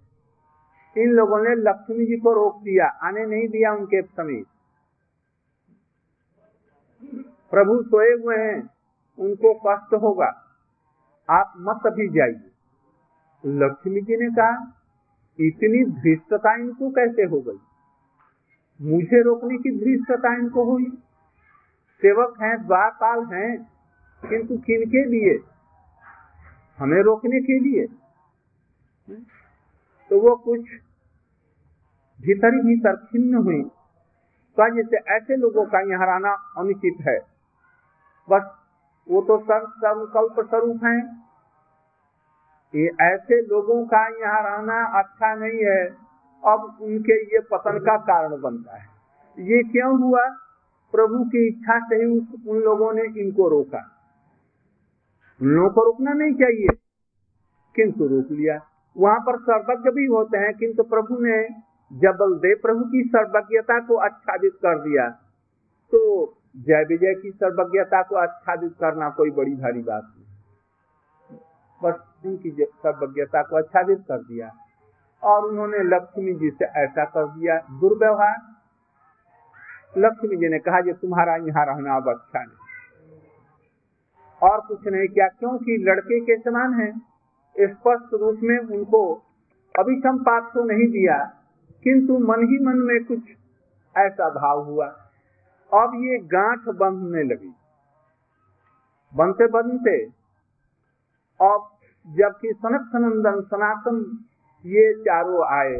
इन 0.97 1.09
लोगों 1.09 1.39
ने 1.43 1.55
लक्ष्मी 1.55 2.05
जी 2.05 2.17
को 2.17 2.33
रोक 2.33 2.61
दिया, 2.61 2.87
आने 2.87 3.25
नहीं 3.25 3.47
दिया 3.47 3.73
उनके 3.73 4.01
समीप। 4.01 4.45
प्रभु 7.51 7.81
सोए 7.83 8.13
हुए 8.13 8.37
हैं, 8.37 8.69
उनको 9.17 9.53
कष्ट 9.67 9.93
होगा, 9.93 10.27
आप 11.29 11.53
मत 11.57 11.85
अभी 11.85 12.07
जाइए। 12.09 12.51
लक्ष्मी 13.45 14.01
जी 14.01 14.17
ने 14.17 14.29
कहा, 14.29 14.75
इतनी 15.39 15.83
धृष्टता 15.85 16.55
इनको 16.55 16.89
कैसे 16.89 17.23
हो 17.23 17.41
गई? 17.41 17.59
मुझे 18.81 19.21
रोकने 19.21 19.57
की 19.57 19.71
धृष्टता 19.79 20.33
इनको 20.33 20.63
हुई। 20.63 20.85
सेवक 22.01 22.41
हैं, 22.41 22.67
द्वारपाल 22.67 23.23
हैं, 23.25 23.71
किंतु 24.29 24.57
किनके 24.57 25.05
लिए? 25.05 25.39
हमें 26.79 27.01
रोकने 27.01 27.39
के 27.39 27.59
लिए। 27.59 27.87
तो 30.11 30.19
वो 30.21 30.35
कुछ 30.35 30.59
भीतर 32.19 32.53
ही 32.53 32.61
भीतर 32.61 32.95
खिन्न 32.95 33.35
हुई। 33.35 33.61
तो 34.57 34.75
जैसे 34.75 34.97
ऐसे 35.15 35.35
लोगों 35.35 35.65
का 35.65 35.79
यहाँ 35.79 36.07
रहना 36.07 36.31
अनुचित 36.57 36.97
है। 37.07 37.19
बस 38.29 38.55
वो 39.09 39.21
तो 39.21 39.37
सर्व 39.37 39.65
संकल्प 39.65 40.49
स्वरूप 40.49 40.83
है। 40.83 40.97
ये 42.75 42.91
ऐसे 43.01 43.41
लोगों 43.41 43.85
का 43.85 44.07
यहाँ 44.07 44.41
रहना 44.43 44.99
अच्छा 44.99 45.35
नहीं 45.35 45.65
है। 45.65 45.85
अब 46.43 46.77
उनके 46.81 47.21
ये 47.23 47.39
पतन 47.39 47.79
का 47.79 47.97
कारण 47.97 48.41
बनता 48.41 48.77
है। 48.77 48.87
ये 49.37 49.63
क्यों 49.63 49.99
हुआ? 49.99 50.27
प्रभु 50.93 51.23
की 51.23 51.47
इच्छा 51.47 51.79
से 51.79 51.95
ही 51.95 52.05
उन 52.49 52.59
लोगों 52.59 52.93
ने 52.93 53.01
इनको 53.21 53.49
रोका। 53.49 53.98
लोगों 55.43 55.69
को 55.69 55.83
रोकना 55.83 56.13
नहीं 56.13 56.33
चाहिए। 56.33 56.67
किंतु 57.75 58.07
रोक 58.07 58.27
लिया। 58.31 58.59
वहाँ 58.97 59.19
पर 59.19 59.37
सर्वज्ञ 59.37 59.91
भी 59.91 60.05
होते 60.05 60.37
हैं, 60.37 60.53
किंतु 60.53 60.83
प्रभु 60.83 61.17
ने 61.19 61.47
जब 61.93 62.17
बलदेव 62.19 62.57
प्रभु 62.61 62.83
की 62.83 63.03
सर्वज्ञता 63.03 63.85
को 63.85 63.95
आच्छादित 63.95 64.53
कर 64.55 64.79
दिया। 64.79 65.09
तो 65.91 66.25
जय 66.57 66.85
विजय 66.89 67.13
की 67.15 67.31
सर्वज्ञता 67.31 68.03
को 68.03 68.15
आच्छादित 68.15 68.73
करना 68.79 69.09
कोई 69.09 69.31
बड़ी 69.31 69.55
भारी 69.55 69.81
बात 69.81 70.03
नहीं। 70.03 70.25
बस 71.83 71.99
उनकी 72.25 72.51
सर्वज्ञता 72.61 73.43
को 73.43 73.57
आच्छादित 73.57 73.99
कर 73.99 74.17
दिया। 74.17 74.51
और 75.23 75.45
उन्होंने 75.45 75.79
लक्ष्मी 75.79 76.33
जी 76.33 76.49
से 76.49 76.65
ऐसा 76.65 77.05
कर 77.05 77.27
दिया। 77.27 77.57
दुर्व्यवहार। 77.57 78.37
लक्ष्मी 79.97 80.35
जी 80.35 80.47
ने 80.47 80.59
कहा 80.59 80.81
कि 80.81 80.93
तुम्हारा 80.93 81.35
यहाँ 81.35 81.65
रहना 81.65 81.95
अब 81.95 82.09
अच्छा 82.09 82.39
नहीं। 82.39 82.58
और 84.41 84.59
कुछ 84.61 84.87
नहीं 84.87 85.07
किया? 85.07 85.27
क्योंकि 85.29 85.77
लड़के 85.81 86.19
के 86.21 86.37
समान 86.39 86.73
है। 86.75 86.91
स्पष्ट 87.55 88.13
रूप 88.13 88.39
में 88.43 88.57
उनको 88.57 89.01
अभिसंपात 89.75 90.49
तो 90.53 90.63
नहीं 90.65 90.87
दिया, 90.89 91.17
किंतु 91.85 92.17
मन 92.21 92.43
ही 92.43 92.57
मन 92.65 92.77
में 92.83 93.03
कुछ 93.05 93.19
ऐसा 93.95 94.29
भाव 94.31 94.63
हुआ। 94.65 94.85
अब 95.71 95.93
ये 96.03 96.17
गांठ 96.27 96.67
बंधने 96.77 97.23
लगी। 97.23 97.53
बनते 99.13 99.47
बनते, 99.49 99.97
अब 101.39 101.67
जबकि 102.07 102.53
सनत 102.53 102.89
सनंदन 102.91 103.41
सनातन 103.43 103.97
ये 104.65 104.93
चारों 105.01 105.43
आए 105.49 105.77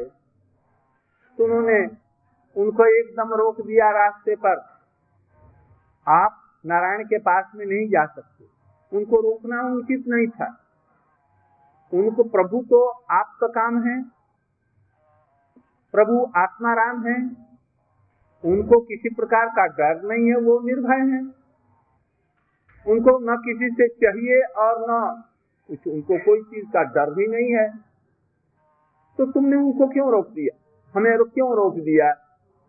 तो 1.37 1.43
उन्होंने 1.43 1.79
उनको 2.55 2.85
एकदम 2.91 3.33
रोक 3.33 3.61
दिया 3.61 3.89
रास्ते 3.91 4.35
पर। 4.35 4.57
आप 6.07 6.38
नारायण 6.65 7.03
के 7.03 7.19
पास 7.19 7.51
में 7.55 7.65
नहीं 7.65 7.89
जा 7.89 8.05
सकते। 8.05 8.45
उनको 8.97 9.21
रोकना 9.21 9.61
उचित 9.61 10.07
नहीं 10.07 10.27
था। 10.27 10.57
उनको 11.93 12.23
प्रभु 12.23 12.63
तो 12.69 12.87
आपका 13.11 13.47
काम 13.47 13.83
है, 13.83 14.03
प्रभु 15.91 16.31
आत्माराम 16.35 17.03
है, 17.03 17.37
उनको 18.45 18.79
किसी 18.79 19.09
प्रकार 19.09 19.45
का 19.45 19.67
डर 19.67 20.01
नहीं 20.03 20.27
है, 20.27 20.35
वो 20.35 20.59
निर्भय 20.59 21.15
है। 21.15 21.39
उनको 22.87 23.19
न 23.19 23.37
किसी 23.37 23.69
से 23.69 23.87
चाहिए 23.87 24.41
और 24.41 24.85
न 24.89 25.23
उनको 25.69 26.17
कोई 26.17 26.41
चीज़ 26.41 26.65
का 26.65 26.83
डर 26.83 27.13
भी 27.13 27.27
नहीं 27.27 27.51
है। 27.53 27.77
तो 29.17 29.31
तुमने 29.31 29.57
उनको 29.57 29.87
क्यों 29.87 30.11
रोक 30.11 30.29
दिया? 30.29 30.57
हमें 30.95 31.17
क्यों 31.17 31.55
रोक 31.55 31.75
दिया? 31.75 32.09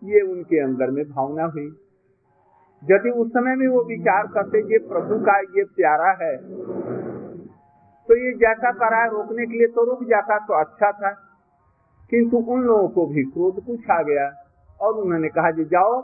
ये 0.05 0.21
उनके 0.21 0.65
अंदर 0.65 0.91
में 0.91 1.05
भावना 1.05 1.45
हुई। 1.45 1.80
यदि 2.83 3.11
उस 3.11 3.29
समय 3.29 3.55
में 3.57 3.67
वो 3.69 3.83
विचार 3.85 4.27
करते 4.27 4.59
ये 4.73 4.79
प्रभु 4.89 5.19
का 5.25 5.39
ये 5.57 5.65
प्यारा 5.77 6.11
है 6.21 6.37
तो 8.09 8.17
ये 8.17 8.33
जैसा 8.39 8.71
करा 8.73 9.01
है 9.03 9.11
रोकने 9.11 9.47
के 9.47 9.59
लिए 9.59 9.67
तो 9.67 9.85
रुक 9.85 10.03
जाता 10.05 10.39
तो 10.47 10.55
अच्छा 10.55 10.91
था। 10.93 11.11
किंतु 12.11 12.37
उन 12.53 12.63
लोगों 12.63 12.89
को 12.89 13.07
भी 13.07 13.23
क्रोध 13.25 13.65
कुछ 13.67 13.91
आ 13.91 14.03
गया 14.03 14.25
और 14.81 14.95
उन्होंने 14.95 15.29
कहा, 15.29 15.51
जी 15.51 15.65
जाओ, 15.65 16.01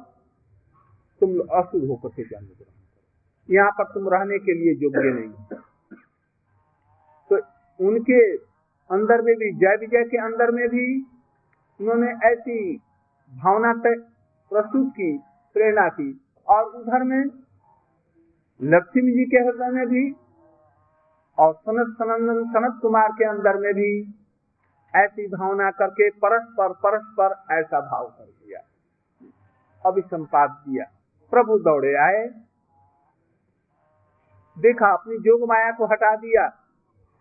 तुम 1.21 1.31
असुर 1.59 1.87
होकर 1.89 2.09
के 2.09 2.23
जाने 2.23 3.55
यहाँ 3.55 3.71
पर 3.71 3.85
तुम 3.85 4.09
रहने 4.09 4.39
के 4.39 4.55
लिए 4.55 4.75
योग्य 4.83 5.13
नहीं 5.15 5.59
तो 7.31 7.37
उनके 7.81 8.21
अंदर 8.91 9.23
में 9.23 9.35
भी, 9.37 9.51
जय 9.53 9.77
विजय 9.81 10.05
के 10.05 10.19
अंदर 10.19 10.51
में 10.51 10.69
भी 10.69 10.87
उन्होंने 11.81 12.13
ऐसी 12.31 12.77
भावना 13.33 13.73
प्रस्तुत 13.85 14.89
की, 14.91 15.11
प्रेरणा 15.57 15.89
की 15.89 16.13
और 16.49 16.65
उधर 16.65 17.03
में 17.03 17.25
लक्ष्मी 18.63 19.13
जी 19.13 19.25
के 19.25 19.37
हृदय 19.37 19.71
में 19.71 19.87
भी 19.87 20.17
और 21.39 21.55
सनत 21.55 21.97
सनंदन 21.97 22.45
सनत 22.45 22.79
कुमार 22.83 23.09
के 23.13 23.25
अंदर 23.25 23.57
में 23.57 23.75
भी 23.75 24.15
ऐसी 24.97 25.27
भावना 25.27 25.71
करके 25.71 26.11
परस्पर 26.11 26.73
परस्पर 26.73 27.55
ऐसा 27.55 27.81
भाव 27.81 28.07
कर 28.07 28.25
दिया। 28.25 28.61
अभिसंपाद 29.87 30.51
दिया 30.51 30.85
प्रभु 31.31 31.59
दौड़े 31.59 31.95
आए। 31.95 32.27
देखा 34.59 34.93
अपनी 34.93 35.19
जोग 35.19 35.49
माया 35.49 35.73
को 35.73 35.87
हटा 35.87 36.17
दिया। 36.17 36.49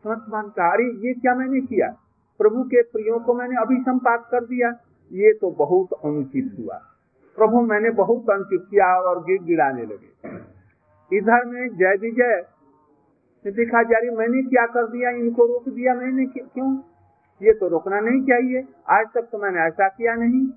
सनत 0.04 0.26
का 0.30 0.74
अरे, 0.74 0.84
ये 0.84 1.14
क्या 1.14 1.36
मैंने 1.36 1.62
किया? 1.62 1.96
प्रभु 2.38 2.64
के 2.64 2.84
प्रियो 2.84 3.20
को 3.20 3.34
मैंने 3.34 3.62
अभिसंपाद 3.62 4.26
कर 4.32 4.46
दिया। 4.46 4.70
ये 5.12 5.34
तो 5.34 5.52
बहुत 5.52 5.94
अनुचित 5.94 6.56
हुआ। 6.60 6.95
प्रभु 7.36 7.62
मैंने 7.62 7.90
बहुत 7.90 8.30
अनुचित 8.30 8.68
किया 8.70 9.00
और 9.00 9.24
गिर 9.24 9.44
गिराने 9.44 9.84
लगे। 9.84 10.12
इधर 11.18 11.46
में 11.46 11.70
जय 11.78 11.98
विजय 12.02 12.46
देखा 13.52 13.84
जा 13.84 13.98
रही 13.98 14.10
मैंने 14.10 14.42
क्या 14.42 14.66
कर 14.66 14.88
दिया? 14.88 15.10
इनको 15.10 15.46
रोक 15.46 15.70
दिया 15.70 15.96
मैंने, 15.96 16.26
क्यों? 16.26 16.80
ये 17.44 17.54
तो 17.54 17.68
रोकना 17.68 18.00
नहीं 18.00 18.22
चाहिए। 18.22 18.68
आज 18.90 19.06
तक 19.16 19.22
तो 19.22 19.38
मैंने 19.38 19.60
ऐसा 19.60 19.88
किया 19.88 20.16
नहीं। 20.16 20.48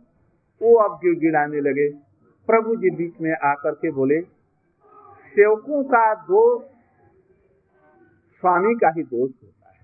वो 0.63 0.75
अब 0.75 0.97
गिर 0.97 1.19
गिराने 1.19 1.61
लगे। 1.61 1.89
प्रभु 2.47 2.77
जी 2.77 2.91
बीच 2.91 3.21
में 3.21 3.33
आकर 3.33 3.75
के 3.75 3.91
बोले, 3.91 4.21
सेवकों 5.29 5.85
का 5.85 6.15
दोष 6.15 6.65
स्वामी 8.41 8.75
का 8.75 8.89
ही 8.89 9.03
दोष 9.03 9.31
होता 9.43 9.69
है। 9.69 9.79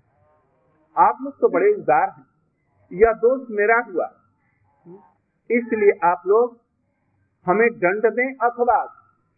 आप 1.08 1.18
लोग 1.22 1.40
तो 1.40 1.48
बड़े 1.48 1.74
उदार 1.74 2.08
हैं। 2.08 2.26
यह 2.92 3.12
दोष 3.12 3.46
मेरा 3.50 3.76
हुआ। 3.76 4.12
इसलिए 5.50 5.92
आप 6.04 6.22
लोग 6.26 6.63
हमें 7.46 7.68
दंड 7.70 8.06
दें 8.06 8.34
अथवा 8.34 8.84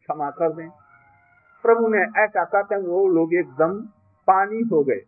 क्षमा 0.01 0.31
कर 0.31 0.53
दें। 0.53 0.69
प्रभु 1.65 1.89
ने 1.89 1.99
ऐसा 1.99 2.45
कहते 2.45 2.77
वो 2.77 3.07
लोग 3.09 3.35
एकदम 3.35 3.81
पानी 4.29 4.61
हो 4.63 4.83
गए, 4.85 5.01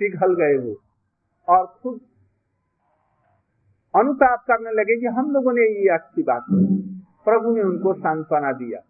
पिघल 0.00 0.34
गए 0.34 0.56
वो, 0.58 0.74
और 1.48 1.66
खुद 1.82 2.00
अनुताप 3.94 4.40
करने 4.40 4.70
लगे 4.70 5.00
कि 5.00 5.06
हम 5.06 5.30
लोगों 5.30 5.52
ने 5.52 5.62
ये 5.62 5.88
अच्छी 5.88 6.22
बात 6.22 6.44
प्रभु 7.24 7.54
ने 7.56 7.62
उनको 7.62 7.94
सांत्वना 7.94 8.52
दिया। 8.52 8.80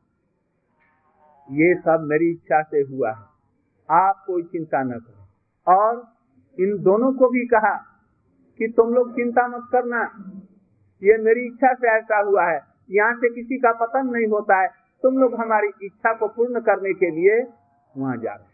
ये 1.51 1.75
सब 1.75 2.01
मेरी 2.01 2.31
इच्छा 2.31 2.63
से 2.63 2.81
हुआ 2.81 3.11
है। 3.11 3.25
आप 3.91 4.25
कोई 4.27 4.43
चिंता 4.43 4.83
न 4.83 4.91
करें। 4.91 5.75
और 5.75 6.09
इन 6.61 6.83
दोनों 6.83 7.13
को 7.13 7.29
भी 7.29 7.47
कहा 7.47 7.75
कि 8.59 8.73
तुम 8.77 8.95
लोग 8.95 9.13
चिंता 9.13 9.49
मत 9.49 9.69
करना। 9.73 10.03
ये 11.03 11.17
मेरी 11.19 11.47
इच्छा 11.47 11.73
से 11.75 11.89
ऐसा 11.89 12.19
हुआ 12.19 12.45
है। 12.45 12.70
यहाँ 12.91 13.15
से 13.15 13.29
किसी 13.35 13.59
का 13.59 13.73
पतन 13.81 14.07
नहीं 14.07 14.27
होता 14.27 14.61
है। 14.61 14.69
तुम 15.03 15.19
लोग 15.19 15.35
हमारी 15.41 15.69
इच्छा 15.83 16.13
को 16.15 16.29
पूर्ण 16.29 16.61
करने 16.61 16.93
के 16.95 17.11
लिए 17.11 17.37
वहाँ 17.95 18.17
जा 18.17 18.35
रहे 18.35 18.49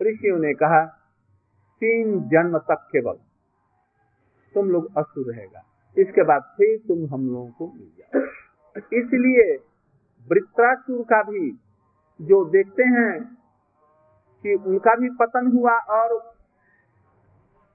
ऋषियों 0.00 0.38
ने 0.38 0.52
कहा, 0.54 0.84
तीन 1.82 2.20
जन्म 2.28 2.58
तक 2.58 2.88
केवल 2.92 3.16
तुम 4.54 4.70
लोग 4.70 4.98
असुर 4.98 5.32
रहेगा। 5.32 5.62
इसके 5.96 6.22
बाद 6.22 6.42
फिर 6.56 6.76
तुम 6.88 7.06
हम 7.14 7.26
लोगों 7.28 7.50
को 7.50 7.66
मिल 7.66 7.90
जाओ। 7.98 8.20
इसलिए 8.98 9.46
वृत्रासुर 10.30 11.02
का 11.02 11.22
भी 11.22 11.50
जो 12.20 12.44
देखते 12.44 12.84
हैं 12.90 13.12
कि 14.44 14.54
उनका 14.66 14.94
भी 14.94 15.08
पतन 15.20 15.50
हुआ 15.52 15.74
और 15.96 16.14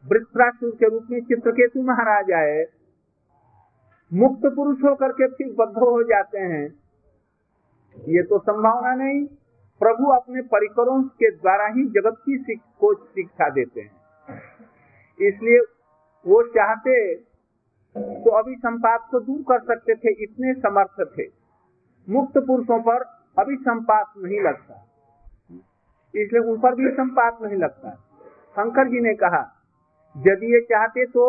वृत्रासुर 0.05 0.71
के 0.71 0.89
रूप 0.89 1.07
में 1.11 1.19
चित्रकेतु 1.21 1.81
महाराज 1.81 2.31
आए 2.31 2.63
मुक्त 4.13 4.45
पुरुष 4.55 4.83
होकर 4.83 5.11
के 5.11 5.27
फिर 5.27 5.53
बद्ध 5.59 5.77
हो 5.77 6.03
जाते 6.03 6.39
हैं। 6.39 6.65
ये 8.09 8.23
तो 8.23 8.39
संभावना 8.39 8.93
नहीं। 8.95 9.25
प्रभु 9.81 10.11
अपने 10.11 10.41
परिकरों 10.41 11.01
के 11.03 11.31
द्वारा 11.31 11.67
ही 11.67 11.85
जगत 11.89 12.17
की 12.29 12.55
को 12.55 12.93
शिक्षा 12.93 13.49
देते 13.49 13.81
हैं। 13.81 13.91
इसलिए 15.19 15.59
वो 16.25 16.41
चाहते 16.47 17.15
तो 17.95 18.31
अभी 18.31 18.55
संपात 18.55 19.07
को 19.11 19.19
दूर 19.19 19.41
कर 19.41 19.59
सकते 19.59 19.95
थे, 19.95 20.11
इतने 20.23 20.53
समर्थ 20.53 21.01
थे। 21.17 21.23
मुक्त 22.07 22.37
पुरुषों 22.37 22.79
पर 22.79 23.03
अभी 23.39 23.55
संपात 23.55 24.13
नहीं 24.17 24.39
लगता। 24.41 24.79
इसलिए 26.13 26.41
उन 26.41 26.59
पर 26.59 26.75
भी 26.75 26.89
संपात 26.91 27.37
नहीं 27.41 27.57
लगता। 27.57 27.89
शंकर 28.51 28.87
जी 28.87 28.99
ने 28.99 29.13
कहा, 29.13 29.41
यदि 30.15 30.53
ये 30.53 30.61
चाहते 30.61 31.05
तो 31.05 31.25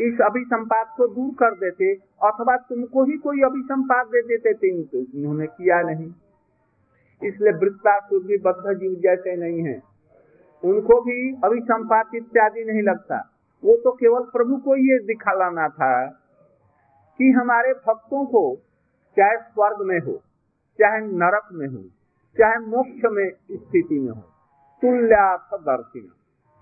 इस 0.00 0.20
अभिसंपाद 0.20 0.86
को 0.96 1.06
दूर 1.08 1.30
कर 1.34 1.54
देते, 1.54 1.92
अथवा 2.22 2.56
तुमको 2.56 3.04
ही 3.04 3.16
कोई 3.18 3.40
अभिसंपाद 3.42 4.06
दे 4.06 4.22
देते 4.22 4.52
थे 4.54 4.70
तो 4.82 4.98
उन्होंने 4.98 5.46
किया 5.46 5.80
नहीं। 5.82 6.08
इसलिए 7.22 7.52
वृत्तासुर 7.52 8.22
भी 8.22 8.38
बद्ध 8.38 8.72
जीव 8.72 8.94
जैसे 8.94 9.36
नहीं 9.36 9.62
है। 9.62 9.82
उनको 10.62 11.00
भी 11.00 11.18
अभिसंपात 11.44 12.14
इत्यादि 12.14 12.64
नहीं 12.64 12.82
लगता। 12.82 13.18
वो 13.62 13.76
तो 13.76 13.92
केवल 13.92 14.22
प्रभु 14.32 14.56
को 14.56 14.76
ये 14.76 14.98
दिखाना 14.98 15.68
था 15.68 16.06
कि 17.18 17.30
हमारे 17.30 17.72
भक्तों 17.86 18.24
को 18.26 18.42
चाहे 19.16 19.36
स्वर्ग 19.36 19.82
में 19.82 19.98
हो, 20.00 20.12
चाहे 20.78 21.00
नरक 21.00 21.48
में 21.52 21.66
हो, 21.68 21.82
चाहे 22.36 22.58
मोक्ष 22.66 23.08
में 23.12 23.30
स्थिति 23.52 23.98
में 23.98 24.12
हो 24.12 24.20
तुल्यादर्शी 24.82 26.00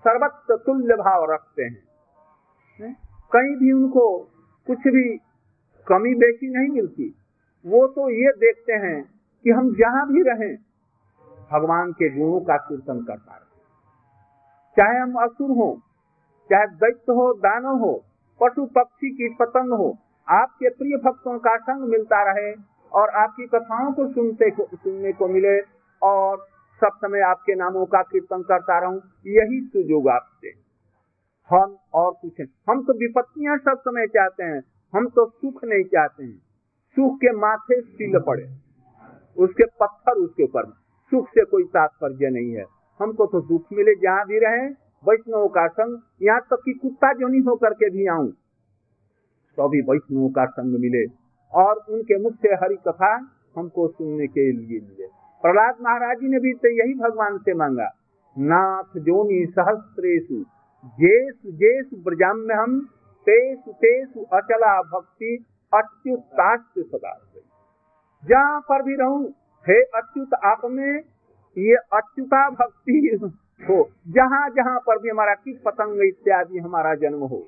सर्वत्र 0.05 0.55
तुल्य 0.57 0.95
भाव 0.95 1.31
रखते 1.31 1.63
हैं। 1.63 1.94
कहीं 3.31 3.55
भी 3.55 3.71
उनको 3.71 4.07
कुछ 4.67 4.87
भी 4.87 5.03
कमी 5.87 6.13
बेची 6.15 6.47
नहीं 6.49 6.69
मिलती। 6.71 7.13
वो 7.65 7.87
तो 7.87 8.09
ये 8.09 8.31
देखते 8.37 8.73
हैं 8.85 9.01
कि 9.45 9.51
हम 9.51 9.73
जहाँ 9.75 10.05
भी 10.07 10.21
रहें, 10.21 10.55
भगवान 11.51 11.91
के 11.91 12.09
गुणों 12.09 12.39
का 12.39 12.57
कीर्तन 12.59 13.03
करता 13.03 13.35
रहे। 13.35 13.43
चाहे 14.77 14.99
हम 14.99 15.13
असुर 15.15 15.51
हो, 15.51 15.69
चाहे 16.49 16.67
दैत्य 16.75 17.13
हो, 17.13 17.31
दानव 17.33 17.77
हो, 17.77 17.93
पशु 18.41 18.65
पक्षी 18.65 19.09
की 19.11 19.29
पतंग 19.35 19.73
हो, 19.73 19.97
आपके 20.27 20.69
प्रिय 20.69 20.97
भक्तों 20.97 21.37
का 21.39 21.55
संग 21.57 21.89
मिलता 21.89 22.23
रहे 22.23 22.51
और 22.91 23.09
आपकी 23.17 23.47
कथाओं 23.47 23.91
को 23.93 24.07
सुनते 24.11 24.49
को, 24.51 24.67
सुनने 24.75 25.11
को 25.13 25.27
मिले 25.27 25.59
और 26.01 26.45
सब 26.81 26.97
समय 26.97 27.21
आपके 27.21 27.55
नामों 27.55 27.85
का 27.85 28.01
कीर्तन 28.03 28.41
करता 28.41 28.79
रहूँ। 28.79 29.01
यही 29.27 29.61
सुजोग 29.67 30.09
आपसे। 30.09 30.64
हम 31.49 31.77
और 31.93 32.11
कुछ 32.11 32.47
हम 32.69 32.83
तो 32.83 32.93
विपत्तियाँ 32.93 33.57
सब 33.57 33.79
समय 33.79 34.07
चाहते 34.07 34.43
हैं। 34.43 34.61
हम 34.95 35.07
तो 35.07 35.29
सुख 35.29 35.63
नहीं 35.63 35.83
चाहते 35.83 36.23
हैं। 36.23 36.37
सुख 36.95 37.15
के 37.15 37.31
माथे 37.31 37.81
सिल 37.81 38.19
पड़े। 38.19 38.43
उसके 39.37 39.63
पत्थर 39.63 40.11
उसके 40.11 40.43
ऊपर। 40.43 40.65
सुख 41.11 41.27
से 41.27 41.45
कोई 41.45 41.63
तात्पर्य 41.63 42.29
नहीं 42.29 42.51
है। 42.51 42.65
हमको 43.01 43.25
तो 43.25 43.41
दुख 43.41 43.65
मिले 43.73 43.95
जहाँ 43.95 44.25
भी 44.25 44.39
रहे। 44.39 44.67
वैष्णव 45.07 45.47
का 45.47 45.67
संग। 45.67 45.99
यहाँ 46.21 46.41
तक 46.41 46.61
कि 46.65 46.73
कुत्ता 46.73 47.13
जो 47.13 47.27
नहीं 47.27 47.41
होकर 47.41 47.73
के 47.73 47.89
भी 47.89 48.07
आऊँ। 48.07 48.31
तो 49.57 49.69
भी 49.69 49.81
वैष्णव 49.81 50.29
का 50.29 50.45
संग 50.45 50.79
मिले। 50.79 51.05
और 51.53 51.75
उनके 51.89 52.23
मुख 52.23 52.33
से 52.33 52.49
हरि 52.53 52.75
कथा 52.75 53.29
हमको 53.57 53.87
सुनने 53.87 54.27
के 54.27 54.51
लिए 54.51 54.79
मिले। 54.79 55.07
प्रहलाद 55.41 55.75
महाराज 55.81 56.17
जी 56.17 56.27
ने 56.27 56.39
भी 56.39 56.53
तो 56.53 56.67
यही 56.67 56.93
भगवान 56.93 57.37
से 57.37 57.53
मांगा। 57.53 57.89
नाथ 58.37 58.99
जोनी 58.99 59.45
सहस्त्रेशु 59.45 60.45
जेस 60.85 61.35
जेस 61.55 61.89
ब्रजाम 62.03 62.37
में 62.39 62.55
हम 62.55 62.79
तेसु 63.27 63.71
तेसु 63.81 64.23
अचला 64.33 64.73
भक्ति 64.83 65.37
अच्युतास्त 65.73 66.79
सदा 66.81 67.13
जहाँ 68.23 68.59
पर 68.61 68.81
भी 68.81 68.95
रहूँ 68.95 69.25
हे 69.65 69.81
अच्युत 69.95 70.33
आप 70.45 70.61
में 70.65 71.01
ये 71.57 71.75
अच्युता 71.93 72.49
भक्ति 72.51 73.19
हो। 73.61 73.77
जहाँ 74.07 74.49
जहाँ 74.49 74.79
पर 74.79 74.99
भी 75.01 75.09
हमारा 75.09 75.33
किस 75.35 75.57
पतंग 75.65 76.01
इत्यादि 76.03 76.59
हमारा 76.59 76.93
जन्म 76.95 77.23
हो 77.23 77.41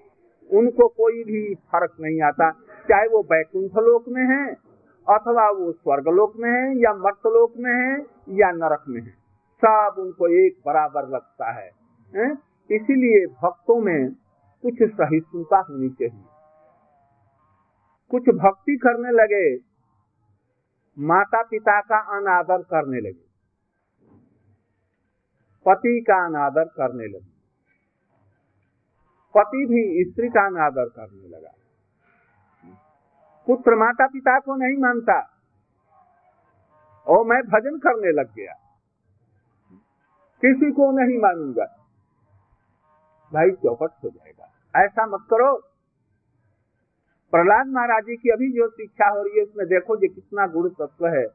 उनको 0.50 0.88
कोई 0.88 1.24
भी 1.24 1.44
फ़र्क 1.72 1.96
नहीं 2.02 2.22
आता। 2.22 2.50
चाहे 2.90 3.08
वो 3.08 3.22
बैकुंठ 3.24 3.78
लोक 3.80 4.06
में 4.08 4.24
है 4.24 4.44
अथवा 5.08 5.50
वो 5.52 5.72
स्वर्गलोक 5.72 6.34
में 6.38 6.50
है 6.50 6.78
या 6.82 6.94
मर्तलोक 6.96 7.54
में 7.58 7.72
है 7.72 7.96
या 8.40 8.52
नरक 8.54 8.84
में 8.88 9.02
है। 9.02 9.14
सब 9.64 9.96
उनको 10.00 10.28
एक 10.40 10.62
बराबर 10.66 11.08
लगता 11.10 11.52
है, 11.52 11.70
है? 12.12 12.30
इसीलिए 12.70 13.26
भक्तों 13.36 13.80
में 13.82 14.12
कुछ 14.64 14.82
सहिष्णुता 14.92 15.60
होनी 15.60 15.90
चाहिए। 15.92 16.26
कुछ 18.12 18.30
भक्ति 18.36 18.76
करने 18.78 19.12
लगे 19.14 19.46
माता 20.98 21.42
पिता 21.44 21.80
का 21.84 22.00
अनादर 22.18 22.62
करने 22.66 23.00
लगे, 23.00 23.26
पति 25.66 26.00
का 26.02 26.18
अनादर 26.26 26.66
करने 26.78 27.08
लगे, 27.08 27.32
पति 29.36 29.66
भी 29.66 30.04
स्त्री 30.04 30.30
का 30.30 30.46
अनादर 30.46 30.90
करने 30.90 31.28
लगा। 31.28 31.54
पुत्र 33.48 33.76
माता 33.78 34.08
पिता 34.10 34.40
को 34.40 34.56
नहीं 34.58 34.78
मानता, 34.80 35.20
और 37.08 37.26
मैं 37.26 37.42
भजन 37.46 37.78
करने 37.80 38.12
लग 38.14 38.34
गया, 38.36 38.54
किसी 40.44 40.72
को 40.74 40.92
नहीं 40.94 41.20
मानूँगा। 41.22 41.74
भाई 43.34 43.52
चौपट 43.52 43.90
हो 44.04 44.10
जाएगा। 44.10 44.46
ऐसा 44.86 45.06
मत 45.06 45.20
करो। 45.30 45.58
प्रहलाद 47.32 47.68
महाराज 47.68 48.04
जी 48.04 48.16
की 48.16 48.30
अभी 48.30 48.52
जो 48.52 48.70
शिक्षा 48.70 49.10
हो 49.10 49.24
रही 49.24 49.38
है, 49.38 49.44
उसमें 49.44 49.68
देखो 49.68 49.96
जो 49.96 50.08
कितना 50.16 50.48
गुण 50.48 50.70
तत्व 50.70 51.08
है। 51.08 51.28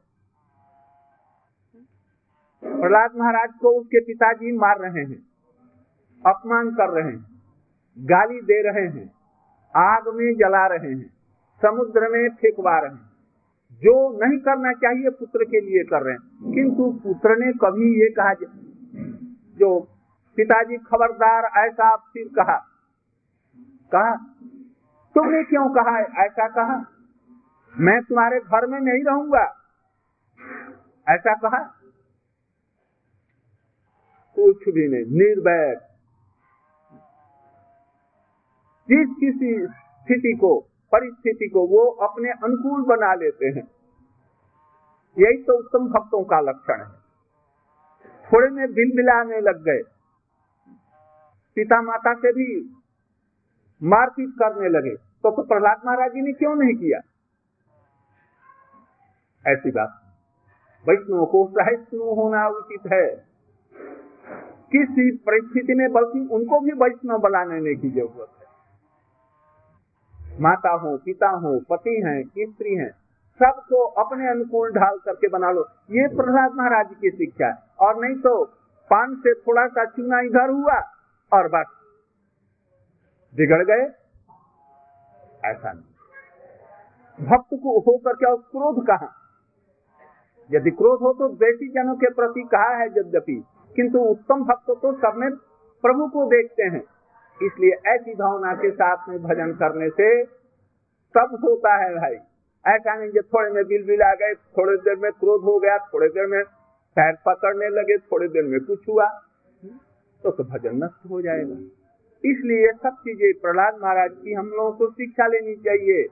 प्रहलाद 2.64 3.10
महाराज 3.16 3.52
को 3.60 3.80
उसके 3.80 4.00
पिताजी 4.00 4.52
मार 4.52 4.78
रहे 4.78 5.04
हैं, 5.04 5.22
अपमान 6.26 6.70
कर 6.70 6.88
रहे 6.88 7.12
हैं, 7.12 7.42
गाली 7.98 8.40
दे 8.40 8.70
रहे 8.70 8.86
हैं, 8.88 9.12
आग 9.76 10.08
में 10.08 10.34
जला 10.34 10.66
रहे 10.66 10.90
हैं, 10.90 11.10
समुद्र 11.62 12.08
में 12.08 12.28
फेंकवा 12.28 12.78
रहे 12.78 12.90
हैं। 12.90 13.12
जो 13.72 14.24
नहीं 14.24 14.38
करना 14.38 14.72
चाहिए, 14.72 15.10
पुत्र 15.10 15.44
के 15.44 15.60
लिए 15.60 15.84
कर 15.84 16.02
रहे 16.02 16.14
हैं। 16.14 16.52
किंतु 16.52 17.00
पुत्र 17.04 17.36
ने 17.36 17.52
कभी 17.52 18.00
ये 18.00 18.10
कहा, 18.10 18.34
जो 19.58 19.91
पिताजी 20.36 20.76
खबरदार, 20.76 21.66
ऐसा 21.68 21.96
फिर 21.96 22.28
कहा। 22.28 22.66
कहा, 23.94 24.16
तुमने 25.14 25.44
क्यों 25.44 25.70
कहा 25.70 25.98
ऐसा 26.24 26.48
कहा? 26.48 26.86
मैं 27.78 28.02
तुम्हारे 28.02 28.40
घर 28.40 28.66
में 28.66 28.80
नहीं 28.80 29.04
रहूँगा। 29.04 29.44
ऐसा 31.08 31.34
कहा। 31.34 31.62
कुछ 34.38 34.56
भी 34.56 34.88
नहीं, 34.88 35.04
निर्भय। 35.04 35.88
जिस 38.88 39.16
किसी 39.20 39.66
स्थिति 39.66 40.38
को, 40.40 40.60
परिस्थिति 40.92 41.48
को 41.48 41.66
वो 41.66 41.90
अपने 41.90 42.30
अनुकूल 42.30 42.84
बना 42.84 43.14
लेते 43.14 43.46
हैं। 43.46 43.68
यही 45.18 45.42
तो 45.42 45.58
उत्तम 45.58 45.78
भक्तों 45.78 46.24
का 46.24 46.40
लक्षण 46.40 46.84
है। 46.84 47.02
थोड़े 48.32 48.50
में 48.50 48.72
बिल 48.72 48.92
मिलाने 48.94 49.40
लग 49.40 49.62
गए। 49.62 49.91
पिता 51.54 51.82
माता 51.82 52.14
से 52.14 52.32
भी 52.32 52.74
मारपीट 53.82 54.28
करने 54.28 54.68
लगे 54.68 54.96
तो, 54.96 55.30
तो 55.30 55.42
प्रहलाद 55.42 55.80
महाराज 55.86 56.10
जी 56.10 56.20
ने 56.20 56.32
क्यों 56.32 56.54
नहीं 56.54 56.74
किया? 56.74 57.00
ऐसी 59.52 59.70
बात। 59.70 59.98
वैष्णव 60.88 61.24
को 61.26 61.48
सहिष्णु 61.48 62.04
होना 62.04 62.48
उचित 62.48 62.92
है। 62.92 63.26
किसी 64.72 65.16
परिस्थिति 65.16 65.74
में 65.74 65.92
बल्कि 65.92 66.28
उनको 66.32 66.60
भी 66.60 66.72
वैष्णव 66.72 67.18
बनाने 67.18 67.74
की 67.74 67.90
ज़रूरत 67.90 68.28
है। 68.40 68.46
माता 70.40 70.70
हो 70.70 70.96
पिता 70.96 71.28
हो 71.28 71.60
पति 71.70 72.02
हैं 72.06 72.22
स्त्री 72.24 72.74
हैं 72.74 72.90
सबको 73.38 73.84
अपने 73.84 74.30
अनुकूल 74.30 74.72
ढाल 74.72 74.98
करके 74.98 75.28
बना 75.28 75.50
लो। 75.50 75.62
ये 75.90 76.08
प्रहलाद 76.08 76.52
महाराज 76.52 76.88
की 77.00 77.10
शिक्षा 77.10 77.46
है। 77.46 77.54
और 77.80 78.04
नहीं 78.04 78.14
तो 78.14 78.44
पान 78.90 79.14
से 79.14 79.34
थोड़ा 79.34 79.66
सा 79.66 79.84
चूना 79.84 80.20
इधर 80.20 80.50
हुआ 80.50 80.91
और 81.32 81.48
बस। 81.48 81.66
बिगड़ 83.34 83.64
गए? 83.64 83.84
ऐसा 85.44 85.72
नहीं। 85.72 87.26
भक्त 87.26 87.54
को 87.54 87.78
होकर 87.80 88.12
क्या 88.12 88.34
क्रोध 88.34 88.86
कहा? 88.86 89.08
यदि 90.50 90.70
क्रोध 90.70 91.00
हो 91.02 91.12
तो 91.12 91.28
देशी 91.34 91.68
जनों 91.68 91.94
के 91.94 92.10
प्रति 92.10 92.42
कहा 92.52 92.74
है 92.76 92.86
यद्यपि, 92.86 93.44
किंतु 93.76 93.98
उत्तम 93.98 94.44
भक्त 94.44 94.70
तो 94.82 94.92
सब 94.92 95.16
में 95.16 95.30
प्रभु 95.84 96.08
को 96.08 96.24
देखते 96.26 96.62
हैं। 96.62 96.82
इसलिए 97.40 97.72
ऐसी 97.86 98.14
भावना 98.14 98.54
के 98.54 98.70
साथ 98.70 99.08
में 99.08 99.18
भजन 99.22 99.52
करने 99.52 99.88
से 99.90 100.24
सब 101.14 101.38
होता 101.44 101.74
है 101.74 101.94
भाई। 101.94 102.14
ऐसा 102.64 102.94
नहीं 102.94 103.10
जो 103.10 103.22
थोड़े 103.22 103.50
में 103.50 103.64
बिल 103.64 103.84
बिल 103.86 104.02
आ 104.02 104.12
गए, 104.14 104.34
थोड़ी 104.34 104.76
देर 104.76 104.96
में 104.96 105.10
क्रोध 105.12 105.42
हो 105.44 105.58
गया, 105.58 105.78
थोड़ी 105.78 106.08
देर 106.08 106.26
में 106.26 106.44
पैर 106.96 107.16
पकड़ने 107.26 107.68
लगे, 107.68 107.98
थोड़ी 107.98 108.28
देर 108.28 108.44
में 108.44 108.60
कुछ 108.60 108.88
हुआ। 108.88 109.06
तो 110.30 110.44
भजन 110.44 110.84
नष्ट 110.84 111.10
हो 111.10 111.22
जाएगा। 111.22 111.54
इसलिए 112.24 112.72
सब 112.72 112.90
चीज़ें 112.90 113.40
प्रहलाद 113.40 113.74
महाराज 113.82 114.10
की 114.12 114.32
हम 114.32 114.46
लोगों 114.46 114.72
को 114.72 114.90
शिक्षा 114.90 115.26
लेनी 115.26 115.54
चाहिए। 115.54 116.02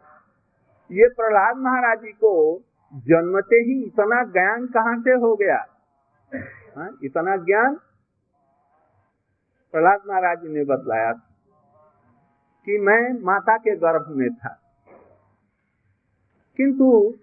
ये 0.93 1.09
प्रहलाद 1.09 1.57
महाराज 1.57 1.99
जी 1.99 2.13
को 2.13 2.63
जन्मते 2.95 3.57
ही 3.57 3.85
इतना 3.85 4.25
ज्ञान 4.25 4.67
कहाँ 4.67 5.01
से 5.01 5.11
हो 5.11 5.37
गया? 5.37 5.67
हा? 6.77 6.91
इतना 7.05 7.37
ज्ञान 7.37 7.75
प्रहलाद 9.73 10.01
महाराज 10.07 10.39
जी 10.39 10.49
ने 10.49 10.65
बतलाया 10.65 11.13
कि 12.65 12.79
मैं 12.79 13.23
माता 13.23 13.57
के 13.57 13.77
गर्भ 13.77 14.05
में 14.09 14.35
था। 14.35 14.61
किंतु 16.57 17.15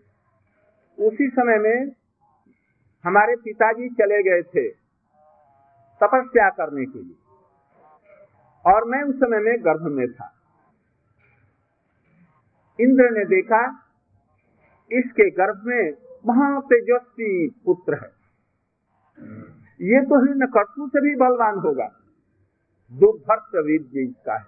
उसी 1.00 1.30
समय 1.30 1.58
में 1.58 1.92
हमारे 3.04 3.36
पिताजी 3.36 3.90
चले 3.90 4.24
गए 4.24 4.42
थे। 4.42 4.87
तपस्या 6.04 6.50
करने 6.50 6.86
के 6.86 7.00
लिए। 7.00 7.16
और 8.66 8.84
मैं 8.84 9.04
उस 9.04 9.16
समय 9.16 9.40
में 9.40 9.66
गर्भ 9.66 9.82
में 9.82 10.12
था। 10.14 10.34
इंद्र 12.80 13.10
ने 13.10 13.26
देखा, 13.26 13.72
इसके 14.92 15.30
गर्भ 15.30 15.62
में 15.66 15.94
महा 16.28 16.60
तेजस्वी 16.60 17.50
पुत्र 17.66 17.94
है। 17.94 18.18
ये 19.82 20.02
तो 20.02 20.26
हिरण 20.26 20.48
कटु 20.48 20.88
से 20.88 21.02
भी 21.02 21.16
बलवान 21.16 21.56
होगा। 21.56 21.88
दुर्भर्ष 22.92 23.66
वीर 23.66 24.08
इसका 24.10 24.38
है। 24.38 24.46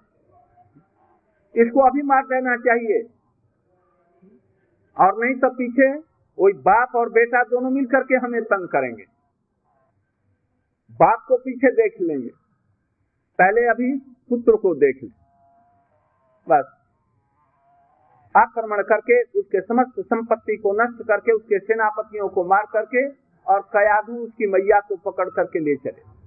इसको 1.56 1.80
अभी 1.80 2.02
मार 2.02 2.24
देना 2.24 2.58
चाहिए। 2.58 3.10
और 5.00 5.26
नहीं 5.26 5.36
तो 5.36 5.50
पीछे 5.50 5.96
वही 6.40 6.54
बाप 6.54 6.96
और 6.96 7.10
बेटा 7.10 7.44
दोनों 7.44 7.70
मिलकर 7.70 8.04
के 8.04 8.16
हमें 8.16 8.44
तंग 8.44 8.68
करेंगे। 8.68 9.19
बाप 10.92 11.26
को 11.28 11.38
पीछे 11.38 11.72
देख 11.72 11.94
लेंगे। 12.02 12.30
पहले 13.40 13.68
अभी 13.68 13.98
पुत्र 14.30 14.56
को 14.58 14.76
देख 14.76 15.04
लें। 15.04 15.12
बस। 16.50 16.76
आक्रमण 18.38 18.84
करके 18.84 19.22
उसके 19.22 19.62
समस्त 19.62 20.00
संपत्ति 20.00 20.56
को 20.56 20.74
नष्ट 20.74 21.08
करके 21.08 21.32
उसके 21.32 21.60
सेनापतियों 21.60 22.30
को 22.30 22.44
मार 22.44 22.66
करके 22.74 23.10
और 23.48 23.62
कयाधु 23.62 24.14
उसकी 24.14 24.48
मैया 24.48 24.80
को 24.80 24.96
पकड़ 24.96 25.30
करके 25.30 25.60
ले 25.60 25.76
चले। 25.76 26.20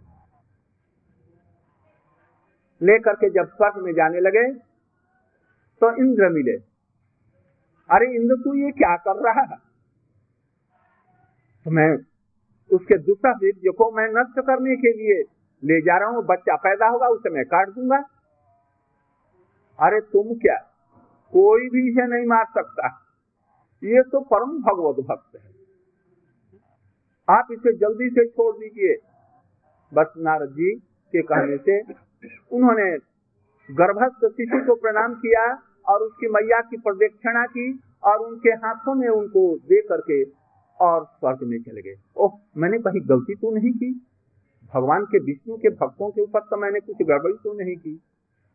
ले 2.87 2.99
करके 2.99 3.31
जब 3.31 3.49
स्वर्ग 3.49 3.77
में 3.77 3.93
जाने 3.93 4.21
लगे 4.21 4.53
तो 5.81 5.97
इंद्र 5.97 6.29
मिले। 6.29 6.57
अरे 7.91 8.15
इंद्र, 8.15 8.35
तू 8.45 8.55
ये 8.55 8.71
क्या 8.71 8.97
कर 8.97 9.17
रहा 9.17 9.41
है? 9.41 9.57
तो 11.65 11.71
मैं 11.71 11.97
उसके 12.71 12.99
दूसरा 12.99 13.31
वीर्य 13.31 13.71
को 13.71 13.91
मैं 13.91 14.09
नष्ट 14.09 14.41
करने 14.41 14.77
के 14.77 14.93
लिए 14.93 15.23
ले 15.63 15.81
जा 15.81 15.99
रहा 15.99 16.09
हूँ, 16.09 16.25
बच्चा 16.25 16.57
पैदा 16.57 16.89
होगा, 16.89 17.07
उसे 17.07 17.31
मैं 17.31 17.45
काट 17.45 17.69
दूँगा। 17.69 17.97
अरे 19.79 20.01
तुम 20.01 20.35
क्या? 20.35 20.57
कोई 21.33 21.69
भी 21.69 21.91
इसे 21.91 22.07
नहीं 22.07 22.27
मार 22.27 22.45
सकता। 22.45 22.87
ये 23.83 24.03
तो 24.03 24.21
परम 24.21 24.51
भगवत 24.51 25.05
भक्त 25.05 25.37
है। 25.37 25.51
आप 27.29 27.49
इसे 27.53 27.73
जल्दी 27.77 28.09
से 28.11 28.29
छोड़ 28.29 28.57
दीजिए। 28.57 28.97
बस 29.93 30.13
नारद 30.19 30.49
जी 30.49 30.75
के 31.13 31.23
कहने 31.23 31.57
से 31.57 31.81
उन्होंने 32.53 32.97
गर्भस्थ 33.69 34.27
शिशु 34.27 34.67
को 34.67 34.75
प्रणाम 34.75 35.15
किया 35.15 35.63
और 35.89 36.03
उसकी 36.03 36.29
मैया 36.29 36.61
की 36.61 36.77
प्रदक्षिणा 36.77 37.47
की 37.47 37.81
और 38.05 38.19
उनके 38.19 38.51
हाथों 38.51 38.95
में 38.95 39.09
उनको 39.09 39.57
दे 39.57 39.81
करके 39.83 40.25
और 40.81 41.05
स्वर्ग 41.05 41.39
में 41.43 41.59
चले 41.63 41.83
गए। 41.83 41.97
ओह 42.17 42.39
मैंने 42.57 42.79
कहीं 42.79 43.01
गलती 43.09 43.35
तो 43.35 43.51
नहीं 43.55 43.73
की? 43.73 43.91
भगवान 44.75 45.05
के 45.05 45.19
विष्णु 45.19 45.57
के 45.57 45.69
भक्तों 45.71 46.11
के 46.11 46.23
ऊपर 46.23 46.41
तो 46.41 46.57
मैंने 46.57 46.81
कुछ 46.81 46.97
गड़बड़ी 47.03 47.35
तो 47.35 47.53
नहीं 47.59 47.77
की? 47.77 47.95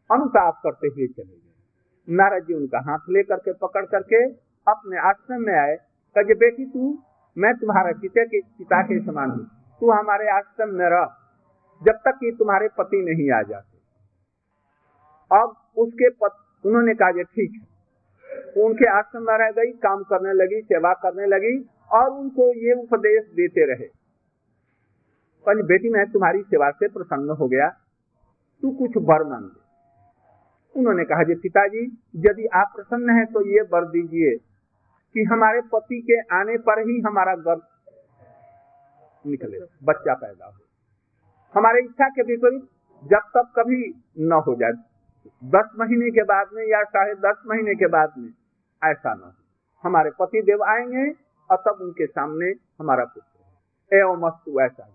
अनुताप 0.09 0.59
करते 0.63 0.87
हुए 0.87 1.07
चले 1.07 1.23
गए। 1.23 2.15
नारद 2.15 2.43
जी 2.43 2.53
उनका 2.53 2.79
हाथ 2.79 3.09
लेकर 3.09 3.37
के 3.37 3.53
पकड़ 3.53 3.85
करके 3.85 4.23
अपने 4.67 4.97
आश्रम 4.99 5.41
में 5.41 5.53
आए। 5.53 5.75
कहे 6.15 6.35
बेटी 6.35 6.65
तू 6.65 6.97
मैं 7.37 7.53
तुम्हारा 7.53 7.91
पिता 7.91 8.23
के 8.23 8.41
पिता 8.41 8.81
के 8.81 8.99
समान 8.99 9.31
हूँ। 9.31 9.45
तू 9.81 9.91
हमारे 9.91 10.29
आश्रम 10.29 10.69
में 10.69 10.85
रह 10.85 11.07
जब 11.81 11.97
तक 12.05 12.17
कि 12.19 12.31
तुम्हारे 12.31 12.67
पति 12.77 13.01
नहीं 13.05 13.31
आ 13.31 13.41
जाते। 13.41 13.77
अब 15.31 15.55
उसके 15.77 16.09
पत, 16.09 16.37
उन्होंने 16.65 16.93
कहा 16.93 17.23
ठीक 17.23 17.51
है। 17.55 18.63
उनके 18.63 18.87
आश्रम 18.89 19.23
में 19.23 19.37
रह 19.37 19.51
गई 19.51 19.71
काम 19.71 20.03
करने 20.03 20.33
लगी 20.33 20.61
सेवा 20.61 20.93
करने 20.93 21.25
लगी। 21.25 21.57
और 21.91 22.09
उनको 22.09 22.53
ये 22.53 22.73
उपदेश 22.73 23.25
देते 23.35 23.65
रहे। 23.65 23.89
पर 25.45 25.63
बेटी, 25.63 25.89
मैं 25.89 26.11
तुम्हारी 26.11 26.41
सेवा 26.41 26.71
से 26.71 26.87
प्रसन्न 26.87 27.29
हो 27.29 27.47
गया। 27.47 27.69
तू 28.61 28.71
कुछ 28.71 28.91
वर 28.97 29.23
मांग 29.23 29.49
उन्होंने 30.75 31.03
कहा, 31.05 31.23
जी 31.23 31.35
पिताजी, 31.35 31.97
यदि 32.15 32.45
आप 32.45 32.71
प्रसन्न 32.75 33.09
हैं 33.09 33.25
तो 33.25 33.47
ये 33.47 33.61
वर 33.61 33.85
दीजिए 33.85 34.37
कि 35.13 35.23
हमारे 35.23 35.61
पति 35.61 36.01
के 36.01 36.35
आने 36.35 36.57
पर 36.57 36.79
ही 36.79 37.01
हमारा 37.01 37.35
गर्भ 37.35 37.61
निकले, 39.27 39.59
बच्चा 39.83 40.13
पैदा 40.13 40.45
हो। 40.45 40.53
हमारे 41.53 41.79
इच्छा 41.79 42.09
के 42.09 42.21
विपरीत 42.21 42.61
जब 43.03 43.17
तक 43.17 43.53
कभी 43.59 44.03
न 44.19 44.31
हो 44.31 44.55
जाए। 44.55 44.71
दस 45.43 45.69
महीने 45.79 46.09
के 46.09 46.23
बाद 46.23 46.47
में 46.53 46.67
या 46.67 46.83
साढ़े 46.83 47.15
दस 47.15 47.43
महीने 47.47 47.75
के 47.75 47.87
बाद 47.87 48.13
में 48.17 48.29
ऐसा 48.83 49.13
न 49.13 49.21
हो। 49.21 49.31
हमारे 49.83 50.09
पति 50.09 50.41
देव 50.41 50.63
आएँगे 50.63 51.26
और 51.49 51.57
तब 51.57 51.81
उनके 51.81 52.05
सामने 52.07 52.53
हमारा 52.79 53.05
पुत्र 53.05 54.05
मस्तु 54.17 54.59
ऐसा 54.61 54.87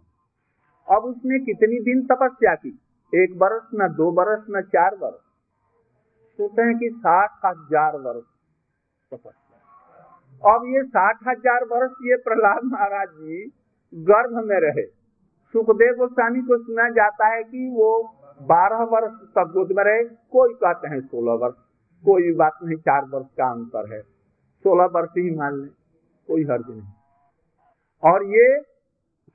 अब 0.89 1.05
उसने 1.05 1.39
कितनी 1.39 1.79
दिन 1.83 2.01
तपस्या 2.07 2.55
की? 2.55 2.79
एक 3.13 3.39
बरस, 3.39 3.63
न 3.75 3.89
दो 3.91 4.11
बरस, 4.13 4.45
न 4.51 4.61
चार 4.63 4.97
बरस। 4.97 5.21
सोचते 6.39 6.63
हैं 6.63 6.77
कि 6.79 6.89
साठ 6.97 7.31
हज़ार 7.45 7.97
वर्ष 7.99 8.25
तपस्या। 9.13 10.55
अब 10.55 10.65
ये 10.67 10.83
साठ 10.85 11.19
हज़ार 11.29 11.65
वर्ष 11.65 11.93
ये 12.03 12.17
प्रहलाद 12.23 12.65
महाराज 12.65 13.09
जी 13.09 13.45
गर्भ 13.93 14.39
में 14.47 14.59
रहे। 14.61 14.85
सुखदेव 15.55 15.95
गोस्वामी 15.97 16.43
को 16.43 16.59
सुना 16.59 16.89
जाता 16.91 17.27
है 17.27 17.43
कि 17.45 17.69
वो 17.75 17.91
बारह 18.49 18.83
वर्ष 18.93 19.13
तक 19.37 19.53
गोद 19.55 19.73
में 19.77 19.85
रहे। 19.85 20.05
कोई 20.33 20.55
कहते 20.55 20.89
हैं 20.89 21.01
सोलह 21.01 21.35
वर्ष 21.43 21.55
कोई 22.05 22.33
बात 22.35 22.59
नहीं, 22.63 22.77
चार 22.79 23.05
वर्ष 23.05 23.27
का 23.39 23.51
अंतर 23.51 23.93
है। 23.95 24.01
सोलह 24.65 24.85
वर्ष 24.93 25.11
ही 25.19 25.31
मान 25.37 25.55
लें। 25.55 25.69
कोई 26.29 26.45
हर्ज 26.45 26.65
नहीं। 26.71 26.83
और 28.03 28.25
ये 28.27 28.61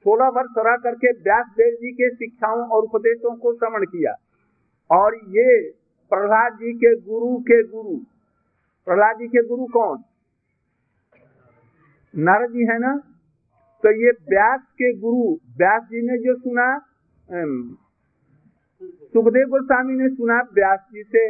सोलह 0.06 0.28
वर्ष 0.28 0.54
रह 0.58 0.76
करके 0.76 1.12
व्यास 1.12 1.46
देव 1.58 1.76
जी 1.76 1.92
के 1.92 2.10
शिक्षाओं 2.16 2.68
और 2.68 2.84
उपदेशों 2.84 3.36
को 3.36 3.54
श्रवण 3.54 3.86
किया। 3.86 4.14
और 4.90 5.16
ये 5.16 5.72
प्रहलाद 6.12 6.54
जी 6.54 6.74
के 6.74 6.96
गुरु 7.02 7.38
के 7.40 7.64
गुरु। 7.64 7.96
प्रहलाद 8.88 9.18
जी 9.18 9.28
के 9.28 9.48
गुरु 9.48 9.66
कौन? 9.66 10.04
नारद 12.14 12.52
जी 12.52 12.66
है 12.66 12.78
ना? 12.80 12.96
तो 13.84 13.92
ये 13.92 14.12
व्यास 14.30 14.62
के 14.74 14.94
गुरु, 15.00 15.34
व्यास 15.58 15.82
जी 15.84 16.02
ने 16.02 16.18
जो 16.18 16.36
सुना 16.36 16.68
सुखदेव 19.14 19.48
गोस्वामी 19.48 19.94
ने 19.94 20.08
सुना 20.10 20.40
व्यास 20.54 20.80
जी 20.94 21.04
से। 21.04 21.30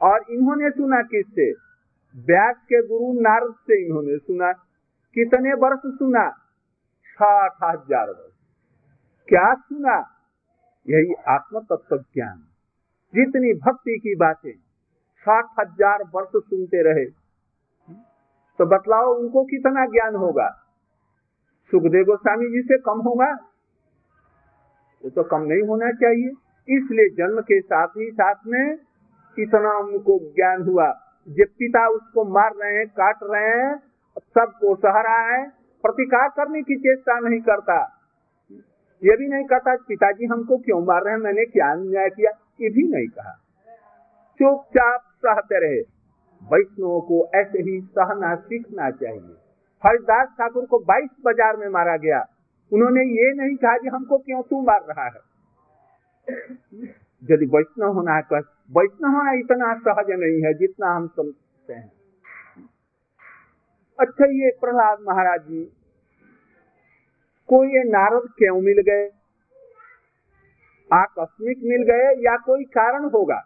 और 0.00 0.24
इन्होंने 0.30 0.70
सुना 0.70 1.02
किससे? 1.02 1.67
व्यास 2.18 2.56
के 2.68 2.80
गुरु 2.86 3.12
नारद 3.20 3.54
से 3.62 3.76
इन्होंने 3.80 4.16
सुना, 4.18 4.52
कितने 5.16 5.52
वर्ष 5.60 5.82
सुना? 5.88 6.28
साठ 7.08 7.52
हज़ार 7.64 8.08
वर्ष। 8.08 8.32
क्या 9.28 9.52
सुना? 9.54 9.96
यही 10.86 11.14
आत्म 11.28 11.60
तत्व 11.62 11.96
ज्ञान 11.96 12.36
जितनी 13.14 13.52
भक्ति 13.60 13.98
की 13.98 14.14
बातें 14.16 14.52
साठ 15.26 15.46
हज़ार 15.60 16.02
वर्ष 16.14 16.36
सुनते 16.38 16.82
रहे 16.84 17.04
तो 18.58 18.66
बतलाओ 18.68 19.14
उनको 19.14 19.44
कितना 19.46 19.84
ज्ञान 19.88 20.14
होगा? 20.16 20.48
सुखदेव 21.72 22.04
गोस्वामी 22.04 22.48
जी 22.50 22.62
से 22.62 22.78
कम 22.82 23.00
होगा? 23.00 23.30
वो 25.04 25.10
तो 25.10 25.22
कम 25.24 25.42
नहीं 25.42 25.66
होना 25.68 25.90
चाहिए। 25.96 26.30
इसलिए 26.68 27.08
जन्म 27.16 27.40
के 27.42 27.60
साथ 27.62 27.96
ही 27.96 28.10
साथ 28.12 28.46
में 28.46 28.76
कितना 29.36 29.76
उनको 29.78 30.18
ज्ञान 30.34 30.62
हुआ। 30.62 30.88
जब 31.28 31.46
पिता 31.58 31.88
उसको 31.88 32.24
मार 32.24 32.50
रहे 32.62 32.76
हैं, 32.76 32.86
काट 32.88 33.16
रहे 33.22 33.48
हैं 33.48 33.76
सबको 34.18 34.74
सह 34.76 35.00
रहा 35.00 35.36
है, 35.36 35.48
प्रतिकार 35.84 36.28
करने 36.28 36.62
की 36.62 36.76
चेष्टा 36.76 37.18
नहीं 37.20 37.40
करता। 37.40 37.94
ये 39.02 39.16
भी 39.16 39.28
नहीं 39.28 39.44
कहता, 39.44 39.76
पिताजी 39.76 40.26
हमको 40.26 40.58
क्यों 40.58 40.80
मार 40.84 41.02
रहे 41.02 41.14
हैं? 41.14 41.20
मैंने 41.20 41.44
क्या 41.44 41.70
अन्याय 41.72 42.08
किया? 42.08 42.30
ये 42.60 42.68
भी 42.68 42.88
नहीं 42.88 43.08
कहा। 43.08 43.32
चुपचाप 44.40 45.00
सहते 45.00 45.60
रहे। 45.60 45.80
वैष्णव 46.42 47.00
को 47.00 47.30
ऐसे 47.34 47.58
ही 47.58 47.80
सहना 47.80 48.34
सीखना 48.34 48.90
चाहिए। 48.90 49.36
हरिदास 49.86 50.28
ठाकुर 50.28 50.66
को 50.66 50.78
22 50.78 51.10
बाज़ार 51.24 51.56
में 51.56 51.68
मारा 51.68 51.96
गया। 51.96 52.26
उन्होंने 52.72 53.00
ये 53.00 53.32
नहीं 53.34 53.56
कहा 53.56 53.76
कि 53.78 53.88
हमको 53.88 54.18
क्यों 54.18 54.42
तू 54.42 54.62
मार 54.62 54.80
रहा 54.88 55.04
है। 55.04 55.20
यदि 57.22 57.46
वैष्णव 57.46 57.92
होना 57.92 58.14
है 58.14 58.22
तो 58.22 58.40
वैष्णव 58.70 59.10
होना 59.10 59.32
इतना 59.32 59.74
सहज 59.78 60.10
नहीं 60.10 60.42
है 60.44 60.52
जितना 60.54 60.88
हम 60.94 61.06
समझते 61.06 61.72
हैं। 61.72 61.92
अच्छा 63.98 64.26
ये 64.26 64.50
प्रहलाद 64.60 64.98
महाराज 65.02 65.40
जी 65.40 65.64
को 67.48 67.64
ये 67.64 67.82
नारद 67.84 68.28
क्यों 68.38 68.60
मिल 68.60 68.80
गए? 68.80 69.06
आकस्मिक 70.90 71.58
मिल 71.64 71.82
गए 71.82 72.10
या 72.24 72.36
कोई 72.36 72.64
कारण 72.64 73.04
होगा? 73.04 73.40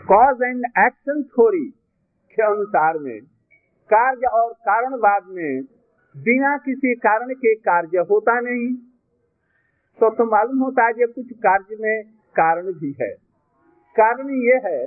कॉज 0.00 0.42
एंड 0.42 0.64
एक्शन 0.78 1.22
थ्योरी 1.22 1.66
के 2.36 2.42
अनुसार 2.42 2.98
में, 2.98 3.20
कार्य 3.90 4.26
और 4.26 4.52
कारणवाद 4.52 5.26
में, 5.28 5.62
बिना 6.14 6.56
किसी 6.56 6.94
कारण 6.94 7.34
के 7.34 7.54
कार्य 7.54 7.98
होता 8.10 8.40
नहीं। 8.40 8.89
तो 10.00 10.08
तो 10.10 10.24
मालूम 10.26 10.58
होता 10.58 10.84
है 10.86 10.92
कि 10.92 11.06
कुछ 11.06 11.32
कार्य 11.38 11.76
में 11.80 12.02
कारण 12.36 12.72
भी 12.74 12.90
है। 13.00 13.10
कारण 13.96 14.28
ये 14.42 14.54
है, 14.64 14.78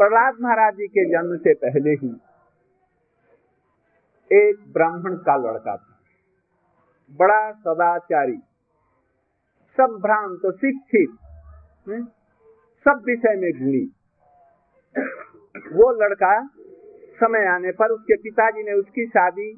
प्रहलाद 0.00 0.40
महाराज 0.40 0.74
जी 0.74 0.86
के 0.88 1.04
जन्म 1.10 1.36
से 1.36 1.54
पहले 1.54 1.90
ही 1.92 2.08
एक 4.30 4.64
ब्राह्मण 4.72 5.16
का 5.26 5.36
लड़का 5.36 5.76
था। 5.76 5.92
बड़ा 7.12 7.52
सदाचारी 7.52 8.36
सब 9.78 9.98
भ्रांत 10.02 10.46
शिक्षित 10.56 11.10
सब 12.86 13.02
विषय 13.06 13.36
में 13.36 13.50
गुणी 13.58 13.84
वो 15.74 15.90
लड़का 16.02 16.32
समय 17.20 17.46
आने 17.46 17.72
पर 17.72 17.92
उसके 17.92 18.16
पिताजी 18.22 18.62
ने 18.62 18.72
उसकी 18.72 19.06
शादी 19.06 19.48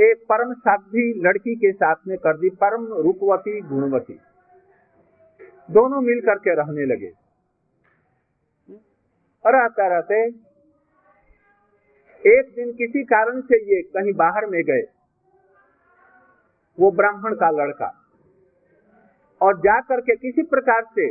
एक 0.00 0.24
परम 0.28 0.52
साध्वी 0.52 1.20
लड़की 1.20 1.54
के 1.54 1.72
साथ 1.72 1.94
में 2.08 2.18
कर 2.18 2.38
दी, 2.38 2.50
परम 2.50 2.86
रूपवती, 2.86 3.60
गुणवती। 3.60 4.20
दोनों 5.70 6.00
मिल 6.00 6.20
करके 6.20 6.54
रहने 6.54 6.84
लगे। 6.86 7.12
रहते 9.46 9.88
रहते 9.88 10.26
एक 12.40 12.52
दिन 12.56 12.72
किसी 12.72 13.04
कारण 13.04 13.40
से 13.40 13.76
ये 13.76 13.82
कहीं 13.82 14.12
बाहर 14.12 14.46
में 14.46 14.62
गए। 14.62 14.82
वो 16.80 16.90
ब्राह्मण 16.90 17.34
का 17.34 17.50
लड़का। 17.50 18.00
और 19.42 19.58
जा 19.58 19.80
करके 19.80 20.16
किसी 20.16 20.42
प्रकार 20.42 20.84
से 20.84 21.08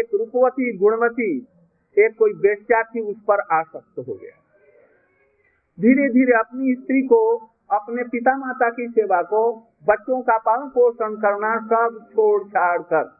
एक 0.00 0.08
रूपवती, 0.14 0.78
गुणवती, 0.78 1.46
एक 1.98 2.16
कोई 2.18 2.32
बेस्या 2.32 2.82
थी 2.82 3.00
उस 3.00 3.16
पर 3.28 3.40
आसक्त 3.40 3.98
हो 3.98 4.14
गया। 4.14 4.47
धीरे 5.78 6.08
धीरे 6.08 6.32
अपनी 6.32 6.74
स्त्री 6.74 7.02
को, 7.02 7.36
अपने 7.70 8.04
पिता 8.04 8.36
माता 8.36 8.70
की 8.70 8.88
सेवा 8.88 9.22
को, 9.22 9.68
बच्चों 9.88 10.22
का 10.22 10.38
पालन 10.38 10.68
पोषण 10.68 11.16
करना 11.16 11.66
सब 11.66 12.08
छोड़ 12.12 12.48
छाड़ 12.48 12.82
कर। 12.82 13.18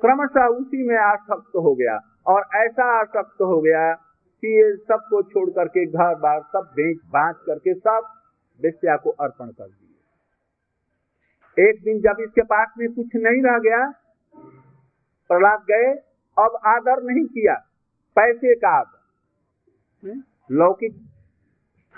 क्रमशः 0.00 0.46
उसी 0.46 0.88
में 0.88 0.96
आसक्त 0.96 1.56
हो 1.56 1.74
गया 1.74 2.00
और 2.26 2.44
ऐसा 2.54 3.00
आसक्त 3.00 3.42
हो 3.42 3.60
गया 3.60 3.92
कि 3.92 4.56
ये 4.56 4.76
सबको 4.76 5.22
छोड़ 5.22 5.50
करके 5.50 5.86
घर 5.86 6.14
बार, 6.14 6.40
सब 6.40 6.72
बेच 6.76 6.98
बांच 7.06 7.36
करके 7.46 7.74
सब 7.74 8.02
बेस्या 8.60 8.96
को 8.96 9.10
अर्पण 9.10 9.46
कर 9.46 9.66
दिए। 9.66 11.68
एक 11.68 11.84
दिन 11.84 12.00
जब 12.00 12.16
इसके 12.20 12.42
पास 12.42 12.68
में 12.78 12.92
कुछ 12.92 13.16
नहीं 13.16 13.42
रह 13.42 13.58
गया, 13.58 13.92
प्रहलाद 15.30 15.64
गए, 15.70 15.94
अब 16.36 16.60
आदर 16.66 17.02
नहीं 17.02 17.26
किया, 17.26 17.54
पैसे 18.16 18.54
का 18.54 18.68
आदर। 18.68 20.22
लौकिक 20.50 21.09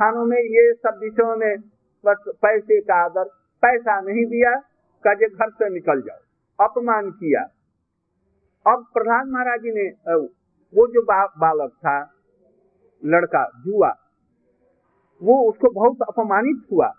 स्थानों 0.03 0.25
में 0.27 0.37
ये 0.37 0.63
सब 0.75 0.99
विषयों 1.01 1.35
में 1.37 1.59
बस 2.05 2.23
पैसे 2.43 2.81
का 2.81 2.95
आदर 3.03 3.25
पैसा 3.63 4.01
नहीं 4.01 4.25
दिया 4.27 4.55
कजे 5.05 5.29
घर 5.29 5.51
से 5.53 5.69
निकल 5.71 6.01
जाओ। 6.03 6.67
अपमान 6.67 7.11
किया। 7.13 7.43
अब 8.67 8.83
प्रधान 8.95 9.31
महाराज 9.31 9.61
जी 9.61 9.71
ने 9.71 9.87
वो 10.75 10.87
जो 10.89 11.03
बा, 11.03 11.21
बालक 11.39 11.71
था 11.79 11.95
लड़का 13.03 13.45
जुआ 13.67 13.93
वो 15.23 15.39
उसको 15.51 15.71
बहुत 15.71 16.03
अपमानित 16.09 16.67
हुआ। 16.73 16.93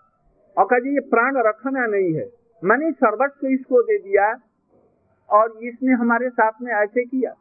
और 0.56 0.64
कहा 0.64 0.90
ये 0.90 1.00
प्राण 1.10 1.42
रखना 1.48 1.86
नहीं 1.86 2.12
है। 2.14 2.28
मैंने 2.62 2.90
सर्वस्व 2.94 3.46
इसको 3.48 3.82
दे 3.82 3.98
दिया 4.00 4.34
और 5.28 5.58
इसने 5.62 6.02
हमारे 6.02 6.28
साथ 6.32 6.62
में 6.62 6.72
ऐसे 6.74 7.04
किया। 7.06 7.34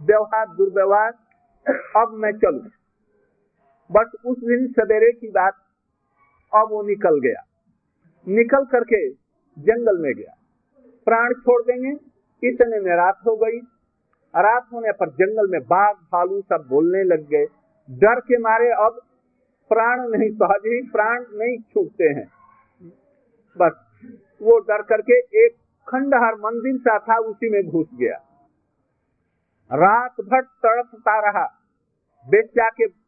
व्यवहार 0.00 0.46
दुर्व्यवहार 0.56 1.12
अब 2.02 2.18
मैं 2.22 2.32
चलू। 2.38 2.68
बस 3.92 4.12
उस 4.26 4.38
दिन 4.38 4.72
सवेरे 4.72 5.12
की 5.12 5.28
बात 5.28 5.54
अब 6.54 6.68
वो 6.70 6.82
निकल 6.82 7.20
गया। 7.20 7.42
निकल 8.28 8.64
करके 8.64 9.10
जंगल 9.58 10.02
में 10.02 10.14
गया। 10.14 10.34
प्राण 11.04 11.32
छोड़ 11.32 11.62
देंगे, 11.62 11.90
इतने 12.48 12.80
में 12.80 12.96
रात 12.96 13.18
हो 13.26 13.36
गई। 13.36 13.58
रात 14.36 14.66
होने 14.72 14.92
पर 14.92 15.08
जंगल 15.10 15.50
में 15.50 15.60
बाघ, 15.60 15.94
भालू 15.94 16.40
सब 16.40 16.66
बोलने 16.68 17.04
लग 17.04 17.28
गए। 17.28 17.46
डर 17.90 18.20
के 18.20 18.38
मारे 18.38 18.70
अब 18.70 19.00
प्राण 19.68 20.08
नहीं 20.08 20.30
सहज 20.30 20.60
ही 20.66 20.90
प्राण 20.90 21.24
नहीं 21.32 21.58
छूटते 21.58 22.04
हैं। 22.04 22.28
बस 23.58 23.72
वो 24.42 24.58
डर 24.58 24.82
करके 24.82 25.18
एक 25.46 25.52
खंडहर 25.88 26.34
मंदिर 26.34 26.78
सा 26.78 26.98
था, 26.98 27.18
उसी 27.18 27.50
में 27.50 27.62
घुस 27.62 27.86
गया। 27.94 28.16
रात 29.72 30.12
भर 30.20 30.42
तड़पता 30.42 31.30
रहा। 31.30 31.46
बेचा 32.28 32.68
के 32.68 33.05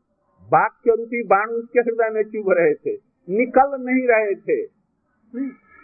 के 0.54 0.96
रूपी 0.96 1.22
बाण 1.22 1.46
उसके 1.46 1.80
हृदय 1.80 2.10
में 2.10 2.22
चुभ 2.22 2.44
रहे 2.48 2.74
थे, 2.74 2.92
निकल 3.28 3.70
नहीं 3.80 4.06
रहे 4.08 4.34
थे। 4.34 4.62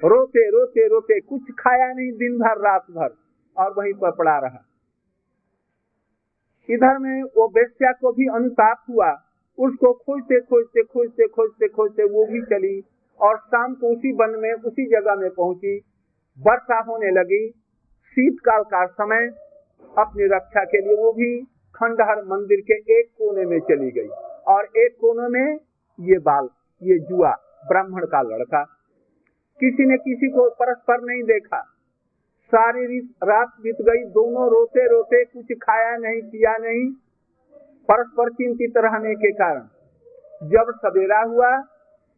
रोते 0.04 0.50
रोते 0.50 0.88
रोते, 0.88 1.20
कुछ 1.20 1.42
खाया 1.58 1.92
नहीं 1.92 2.12
दिन 2.12 2.38
भर 2.38 2.58
रात 2.58 2.86
भर 2.90 3.08
और 3.56 3.74
वहीं 3.78 3.92
पर 3.92 4.10
पड़ा 4.10 4.38
रहा। 4.38 4.64
इधर 6.70 6.98
में 6.98 7.22
वो 7.22 7.48
बेस्या 7.48 7.92
को 7.92 8.12
भी 8.12 8.26
अनुताप 8.26 8.84
हुआ। 8.88 9.10
उसको 9.58 9.92
खोजते 9.92 10.40
खोजते 10.40 10.82
खोजते 10.82 11.26
खोजते 11.26 11.68
खोजते 11.68 12.04
वो 12.04 12.26
भी 12.26 12.42
चली, 12.42 12.82
और 13.20 13.36
शाम 13.38 13.74
को 13.74 13.92
उसी 13.92 14.12
वन 14.12 14.40
में, 14.40 14.52
उसी 14.52 14.86
जगह 14.86 15.14
में 15.14 15.30
पहुँची। 15.30 15.76
वर्षा 16.38 16.80
होने 16.80 17.10
लगी। 17.10 17.48
शीतकाल 18.10 18.62
का 18.62 18.86
समय। 18.86 19.28
अपनी 19.98 20.24
रक्षा 20.26 20.64
के 20.64 20.80
लिए 20.80 20.96
वो 20.96 21.12
भी 21.12 21.40
खंडहर 21.74 22.24
मंदिर 22.24 22.60
के 22.60 23.00
एक 23.00 23.06
कोने 23.18 23.44
में 23.46 23.60
चली 23.60 23.90
गई। 23.90 24.08
और 24.48 24.64
एक 24.76 24.96
कोने 25.00 25.28
में 25.28 25.58
ये 26.00 26.18
बाल, 26.18 26.48
ये 26.82 26.98
जुआ, 26.98 27.32
ब्राह्मण 27.68 28.06
का 28.06 28.22
लड़का। 28.22 28.64
किसी 29.60 29.86
ने 29.86 29.96
किसी 29.96 30.28
को 30.28 30.50
परस्पर 30.50 31.00
नहीं 31.00 31.22
देखा। 31.22 31.62
सारी 32.44 32.98
रात 32.98 33.48
बीत 33.62 33.76
गई, 33.80 34.04
दोनों 34.04 34.50
रोते 34.50 34.88
रोते 34.88 35.24
कुछ 35.24 35.52
खाया 35.52 35.96
नहीं, 35.96 36.22
पिया 36.22 36.56
नहीं, 36.56 36.92
परस्पर 37.88 38.30
चिंतित 38.30 38.72
रहने 38.76 39.14
के 39.14 39.32
कारण। 39.32 39.60
जब 40.48 40.72
सवेरा 40.76 41.20
हुआ, 41.20 41.62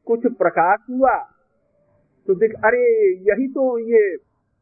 कुछ 0.07 0.21
प्रकाश 0.27 0.81
हुआ 0.91 1.29
तो 2.27 2.35
देख, 2.35 2.53
अरे, 2.65 3.13
यही 3.13 3.49
तो 3.49 3.79
ये 3.79 4.17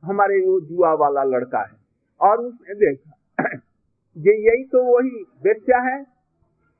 हमारे 0.04 0.38
वो 0.38 0.60
जुआ 0.60 0.92
वाला 0.92 1.24
लड़का 1.24 1.58
है। 1.58 1.72
और 2.20 2.38
उसने 2.38 2.74
देखा, 2.74 3.16
ये 4.16 4.32
यही 4.32 4.64
तो 4.64 4.82
वही 4.82 5.26
बेचा 5.42 5.78
है। 5.78 6.13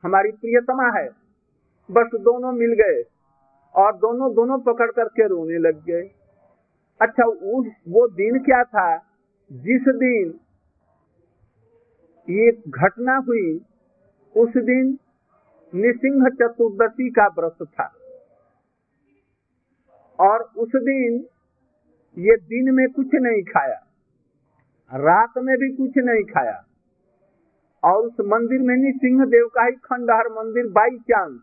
हमारी 0.05 0.31
प्रियतमा 0.33 0.89
है। 0.99 1.09
बस 1.91 2.11
दोनों 2.21 2.53
मिल 2.53 2.73
गए 2.73 3.03
और 3.75 3.97
दोनों 3.97 4.35
दोनों 4.35 4.59
पकड़ 4.63 4.91
करके 4.91 5.27
रोने 5.29 5.59
लग 5.59 5.85
गए। 5.85 6.03
अच्छा 7.01 7.25
उस 7.25 7.67
वो 7.89 8.07
दिन 8.09 8.39
क्या 8.45 8.63
था? 8.65 8.97
जिस 9.51 9.89
दिन 9.97 10.35
ये 12.29 12.51
घटना 12.69 13.17
हुई, 13.19 13.49
उस 14.35 14.53
दिन 14.59 14.99
निसिंह 15.73 16.29
चतुर्दशी 16.31 17.09
का 17.11 17.27
व्रत 17.29 17.67
था। 17.71 17.93
और 20.19 20.43
उस 20.57 20.73
दिन 20.77 21.25
ये 22.19 22.37
दिन 22.45 22.75
में 22.75 22.87
कुछ 22.89 23.15
नहीं 23.15 23.43
खाया, 23.45 23.79
रात 24.91 25.33
में 25.39 25.57
भी 25.57 25.69
कुछ 25.77 25.99
नहीं 25.99 26.25
खाया। 26.25 26.63
और 27.85 28.07
उस 28.07 28.21
मंदिर 28.21 28.61
में 28.61 28.77
नहीं 28.77 28.93
सिंह 28.93 29.25
देव 29.25 29.47
का 29.47 29.65
ही 29.65 29.73
खंडहर 29.85 30.29
मंदिर 30.33 30.67
बाई 30.73 30.99
चांस। 31.11 31.41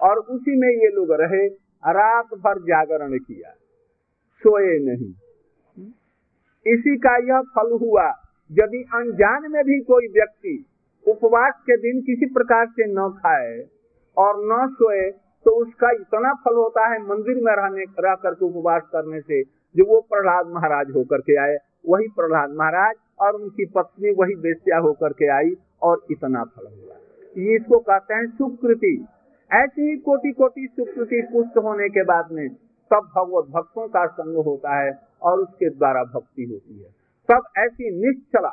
और 0.00 0.18
उसी 0.18 0.58
में 0.60 0.68
ये 0.68 0.88
लोग 0.88 1.12
रहे, 1.12 1.46
रात 1.92 2.34
भर 2.34 2.58
जागरण 2.62 3.18
किया। 3.18 3.50
सोए 4.44 4.78
नहीं। 4.78 5.12
इसी 6.66 6.96
का 6.96 7.16
यह 7.16 7.40
फल 7.54 7.72
हुआ, 7.72 8.06
यदि 8.50 8.82
अनजान 8.94 9.50
में 9.52 9.62
भी 9.64 9.80
कोई 9.80 10.06
व्यक्ति 10.06 10.64
उपवास 11.06 11.54
के 11.62 11.76
दिन 11.76 12.00
किसी 12.00 12.26
प्रकार 12.26 12.66
से 12.66 12.86
न 12.88 13.08
खाए 13.08 13.58
और 14.16 14.34
न 14.44 14.66
सोए 14.72 15.10
तो 15.46 15.50
उसका 15.50 15.90
इतना 15.90 16.32
फल 16.34 16.54
होता 16.54 16.86
है 16.88 16.98
मंदिर 17.02 17.36
में 17.36 17.52
रहने 17.52 17.84
रह 18.00 18.14
करके 18.14 18.44
उपवास 18.44 18.82
करने 18.92 19.20
से, 19.20 19.42
जो 19.42 19.84
वो 19.84 20.00
प्रहलाद 20.00 20.46
महाराज 20.46 20.90
होकर 20.94 21.20
के 21.20 21.36
आए। 21.36 21.56
वही 21.88 22.08
प्रहलाद 22.16 22.50
महाराज 22.52 22.96
और 23.20 23.34
उनकी 23.34 23.64
पत्नी 23.74 24.10
वही 24.14 24.34
बेस्या 24.42 24.78
होकर 24.78 25.12
के 25.12 25.28
आई 25.32 25.50
और 25.82 26.06
इतना 26.10 26.44
फल 26.46 26.66
हुआ। 26.66 26.96
ये 27.36 27.56
इसको 27.56 27.78
कहते 27.80 28.14
हैं 28.14 28.26
सुकृति। 28.28 28.94
ऐसी 29.50 29.82
ही 29.82 29.96
कोटि 29.98 30.32
कोटि 30.32 30.66
सुकृति 30.70 31.20
पुष्ट 31.32 31.56
होने 31.64 31.88
के 31.88 32.02
बाद 32.04 32.32
में 32.32 32.48
तब 32.90 33.08
भगवत 33.16 33.46
भक्तों 33.50 33.86
का 33.88 34.06
संग 34.08 34.36
होता 34.44 34.76
है 34.76 34.90
और 35.22 35.40
उसके 35.40 35.70
द्वारा 35.70 36.02
भक्ति 36.04 36.44
होती 36.44 36.78
है। 36.78 36.90
तब 37.28 37.48
ऐसी 37.58 37.90
निश्चला 38.00 38.52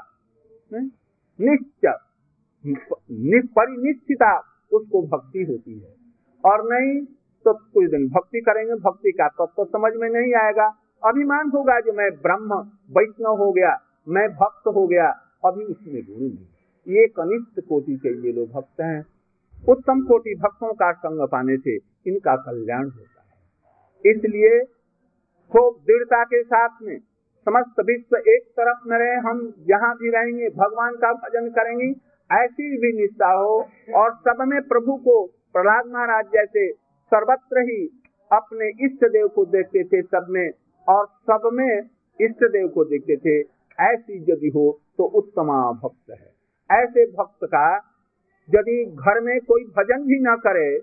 निश्चल 1.39 1.97
परिनिश्चिता 3.55 4.31
उसको 4.71 5.01
भक्ति 5.07 5.43
होती 5.43 5.79
है। 5.79 5.93
और 6.43 6.63
नहीं 6.65 6.93
तो 7.45 7.53
कुछ 7.53 7.89
दिन 7.91 8.07
भक्ति 8.09 8.39
करेंगे, 8.41 8.75
भक्ति 8.75 9.11
का 9.11 9.27
तब 9.29 9.51
तो 9.57 9.65
समझ 9.65 9.91
में 9.95 10.09
नहीं 10.09 10.33
आएगा। 10.36 10.67
अभिमान 11.05 11.49
होगा 11.49 11.79
जो 11.79 11.93
मैं 11.93 12.09
ब्रह्म, 12.17 12.55
वैष्णव 12.91 13.35
हो 13.37 13.51
गया, 13.51 13.73
मैं 14.07 14.27
भक्त 14.33 14.67
हो 14.67 14.85
गया, 14.87 15.07
अभी 15.45 15.63
उसमें 15.65 16.01
गुरु 16.03 16.19
नहीं 16.19 16.95
ये 16.95 17.07
कनिष्ठ 17.09 17.59
कोटि 17.69 17.95
के 17.97 18.09
ये 18.21 18.31
लोग 18.31 18.49
भक्त 18.51 18.81
हैं। 18.81 19.05
उत्तम 19.69 20.01
कोटि 20.05 20.33
भक्तों 20.35 20.73
का 20.73 20.91
संग 20.93 21.27
पाने 21.27 21.57
से 21.57 21.75
इनका 22.07 22.35
कल्याण 22.37 22.89
होता 22.89 23.21
है। 23.21 24.11
इसलिए 24.11 24.59
खूब 25.51 25.77
दृढ़ता 25.87 26.23
के 26.23 26.41
साथ 26.43 26.81
में 26.81 26.97
समस्त 27.47 27.79
विश्व 27.79 28.17
एक 28.17 28.43
तरफ़ 28.59 28.87
न 28.87 28.93
रहे, 28.93 29.15
हम 29.19 29.39
जहाँ 29.67 29.93
भी 29.95 30.09
रहेंगे, 30.09 30.49
भगवान 30.51 30.95
का 30.95 31.13
भजन 31.13 31.49
करेंगे, 31.49 31.89
ऐसी 32.29 32.77
भी 32.77 32.91
निष्ठा 32.93 33.31
हो 33.31 33.55
और 33.95 34.13
सब 34.19 34.41
में 34.43 34.61
प्रभु 34.67 34.95
को 34.99 35.23
प्रहलाद 35.53 35.87
महाराज 35.87 36.25
जैसे 36.33 36.71
सर्वत्र 37.11 37.61
ही 37.61 37.81
अपने 38.31 38.69
इष्ट 38.85 39.05
देव 39.07 39.27
को 39.27 39.45
देखते 39.47 39.83
थे, 39.83 40.01
सब 40.01 40.25
में 40.29 40.49
और 40.88 41.05
सब 41.29 41.49
में 41.53 41.77
इष्ट 42.19 42.43
देव 42.45 42.67
को 42.67 42.83
देखते 42.86 43.15
थे। 43.17 43.39
ऐसी 43.79 44.17
यदि 44.23 44.49
हो 44.49 44.65
तो 44.97 45.03
उत्तमा 45.17 45.59
भक्त 45.73 46.11
है। 46.11 46.31
ऐसे 46.69 47.05
भक्त 47.11 47.45
का 47.45 47.67
यदि 48.49 48.83
घर 48.86 49.19
में 49.21 49.39
कोई 49.41 49.63
भजन 49.77 50.05
भी 50.05 50.19
न 50.21 50.36
करे 50.36 50.77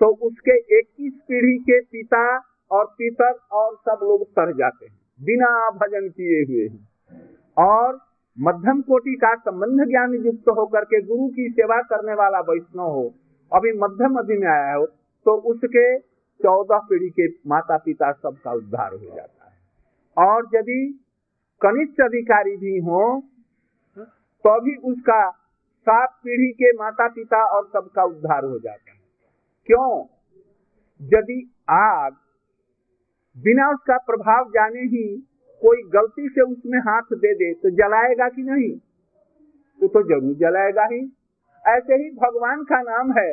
तो 0.00 0.06
उसके 0.26 0.56
इक्कीस 0.78 1.12
पीढ़ी 1.28 1.56
के 1.58 1.80
पिता 1.86 2.22
और 2.70 2.84
पितर 2.98 3.32
और 3.52 3.74
सब 3.78 3.98
लोग 4.02 4.22
सर 4.28 4.52
जाते 4.52 4.86
हैं। 4.86 4.98
बिना 5.20 5.48
भजन 5.70 6.08
किए 6.08 6.42
हुए 6.44 6.68
ही। 6.68 6.78
और 7.58 7.98
मध्यम 8.38 8.80
कोटि 8.82 9.14
का 9.14 9.34
संबंध 9.36 9.88
ज्ञान 9.88 10.14
युक्त 10.26 10.48
होकर 10.48 10.84
के 10.84 11.00
गुरु 11.02 11.28
की 11.28 11.48
सेवा 11.50 11.80
करने 11.82 12.14
वाला 12.14 12.40
वैष्णव 12.40 12.86
हो, 12.86 13.04
अभी 13.52 13.72
मध्यम 13.78 14.18
अधि 14.18 14.38
में 14.38 14.48
आया 14.48 14.74
हो 14.74 14.86
तो 15.26 15.36
उसके 15.50 15.84
चौदह 16.40 16.78
पीढ़ी 16.88 17.08
के 17.10 17.26
माता 17.48 17.76
पिता 17.78 18.10
सबका 18.14 18.52
उद्धार 18.54 18.92
हो 18.92 19.16
जाता 19.16 19.44
है। 19.46 20.26
और 20.26 20.48
यदि 20.54 20.80
कनिष्ठ 21.60 22.00
अधिकारी 22.02 22.56
भी 22.56 22.78
हो 22.80 23.02
तो 24.44 24.60
भी 24.60 24.74
उसका 24.90 25.20
सात 25.86 26.18
पीढ़ी 26.24 26.50
के 26.54 26.72
माता 26.74 27.06
पिता 27.10 27.42
और 27.48 27.66
सबका 27.66 28.04
उद्धार 28.04 28.44
हो 28.44 28.58
जाता 28.58 28.90
है। 28.90 28.98
क्यों? 29.68 30.04
यदि 31.00 31.38
आग 31.70 32.16
बिना 33.36 33.68
उसका 33.70 33.96
प्रभाव 34.06 34.48
जाने 34.50 34.80
ही 34.88 35.04
कोई 35.62 35.82
गलती 35.90 36.28
से 36.28 36.42
उसमें 36.42 36.78
हाथ 36.80 37.14
दे 37.14 37.32
दे 37.34 37.52
तो 37.54 37.70
जलाएगा 37.76 38.28
कि 38.28 38.42
नहीं? 38.42 38.70
तो 39.80 39.88
तो 39.88 40.02
ज़रूर 40.04 40.34
जलाएगा 40.38 40.84
ही। 40.92 41.00
ऐसे 41.64 41.94
ही 41.94 42.10
भगवान 42.16 42.62
का 42.64 42.80
नाम 42.82 43.12
है, 43.12 43.30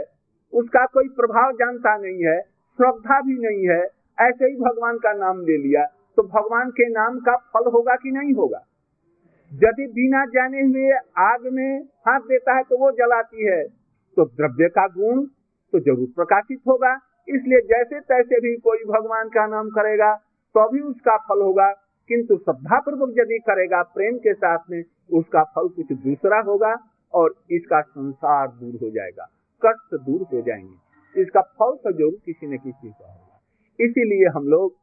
उसका 0.53 0.85
कोई 0.87 1.07
प्रभाव 1.15 1.51
जानता 1.53 1.97
नहीं 1.97 2.25
है 2.25 2.39
श्रद्धा 2.79 3.19
भी 3.21 3.33
नहीं 3.39 3.67
है, 3.67 3.81
ऐसे 4.19 4.45
ही 4.45 4.55
भगवान 4.57 4.97
का 4.99 5.13
नाम 5.15 5.39
ले 5.41 5.57
लिया 5.59 5.85
तो 6.17 6.23
भगवान 6.25 6.69
के 6.71 6.87
नाम 6.89 7.19
का 7.19 7.35
फल 7.53 7.69
होगा 7.71 7.95
कि 7.95 8.11
नहीं 8.11 8.33
होगा? 8.33 8.59
यदि 9.51 9.85
बिना 9.89 10.23
जाने 10.27 10.61
हुए 10.63 10.91
आग 11.23 11.47
में 11.53 11.81
हाथ 12.07 12.19
देता 12.29 12.55
है 12.55 12.63
तो 12.63 12.77
वो 12.77 12.91
जलाती 12.93 13.45
है। 13.45 13.63
तो 14.17 14.25
द्रव्य 14.27 14.67
का 14.69 14.87
गुण 14.89 15.21
तो 15.73 15.79
ज़रूर 15.81 16.07
प्रकाशित 16.15 16.59
होगा, 16.67 16.93
इसलिए 17.27 17.61
जैसे 17.67 17.99
तैसे 18.01 18.39
भी 18.41 18.55
कोई 18.59 18.83
भगवान 18.87 19.29
का 19.29 19.45
नाम 19.47 19.69
करेगा 19.71 20.13
तो 20.55 20.69
भी 20.71 20.81
उसका 20.83 21.17
फल 21.19 21.41
होगा। 21.41 21.71
किंतु 22.09 22.35
श्रद्धा 22.37 22.79
पूर्वक 22.79 23.13
यदि 23.17 23.37
करेगा 23.45 23.81
प्रेम 23.93 24.17
के 24.17 24.33
साथ 24.35 24.69
में 24.71 24.83
उसका 25.11 25.43
फल 25.55 25.67
कुछ 25.69 25.91
दूसरा 25.99 26.39
होगा 26.41 26.75
और 27.13 27.33
इसका 27.51 27.81
संसार 27.81 28.47
दूर 28.49 28.77
हो 28.81 28.89
जाएगा, 28.89 29.25
कष्ट 29.61 29.95
दूर 30.01 30.21
हो 30.33 30.41
जाएँगे। 30.41 30.75
इसका 31.17 31.41
फल 31.41 31.75
तो 31.75 31.91
ज़रूर 31.93 32.17
किसी 32.25 32.47
न 32.47 32.57
किसी 32.57 32.89
का 32.89 33.05
होगा। 33.05 33.85
इसीलिए 33.85 34.27
हम 34.35 34.47
लोग 34.47 34.73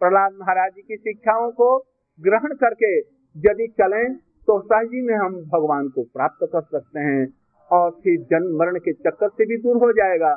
प्रहलाद 0.00 0.32
महाराज 0.34 0.72
जी 0.72 0.82
की 0.82 0.96
शिक्षाओं 0.98 1.50
को 1.52 1.76
ग्रहण 2.20 2.54
करके 2.56 2.96
यदि 3.36 3.66
चलें 3.80 4.14
तो 4.48 4.60
सहजी 4.62 5.00
में 5.02 5.14
हम 5.16 5.34
भगवान 5.48 5.88
को 5.88 6.02
प्राप्त 6.12 6.46
कर 6.52 6.62
सकते 6.62 7.00
हैं 7.00 7.26
और 7.70 7.90
फिर 8.04 8.20
जन्म 8.30 8.56
मरण 8.58 8.78
के 8.78 8.92
चक्कर 8.94 9.28
से 9.30 9.46
भी 9.46 9.56
दूर 9.62 9.76
हो 9.76 9.92
जाएगा 9.94 10.32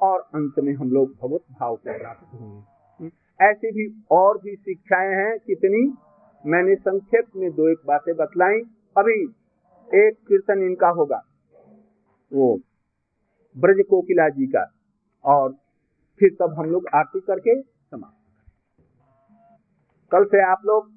और 0.00 0.20
अंत 0.34 0.58
में 0.60 0.72
हम 0.74 0.90
लोग 0.90 1.10
भगवत 1.14 1.44
भाव 1.52 1.76
को 1.76 1.98
प्राप्त 1.98 2.34
होंगे। 2.34 3.10
ऐसी 3.40 3.70
भी 3.72 3.86
और 4.12 4.38
भी 4.38 4.54
शिक्षाएँ 4.56 5.14
हैं, 5.14 5.38
कितनी? 5.40 5.82
मैंने 6.44 6.74
संक्षेप 6.76 7.26
में 7.36 7.50
दो 7.52 7.68
एक 7.68 7.78
बातें 7.86 8.14
बतलाई। 8.16 8.60
अभी 8.96 9.20
एक 9.88 10.14
कीर्तन 10.28 10.62
इनका 10.62 10.88
होगा, 10.90 11.20
वो 12.32 12.54
ब्रज 13.56 13.82
कोकिला 13.90 14.28
जी 14.30 14.46
का। 14.46 14.64
और 15.26 15.52
फिर 16.20 16.36
तब 16.40 16.54
हम 16.58 16.70
लोग 16.70 16.88
आरती 16.94 17.20
करके 17.20 17.60
समाप्त 17.62 18.14
कल 20.12 20.24
से 20.34 20.42
आप 20.50 20.62
लोग 20.66 20.90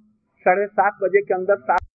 साढ़े 0.45 0.65
सात 0.67 0.97
बजे 1.03 1.21
के 1.21 1.33
अंदर 1.33 1.59
सात 1.69 1.88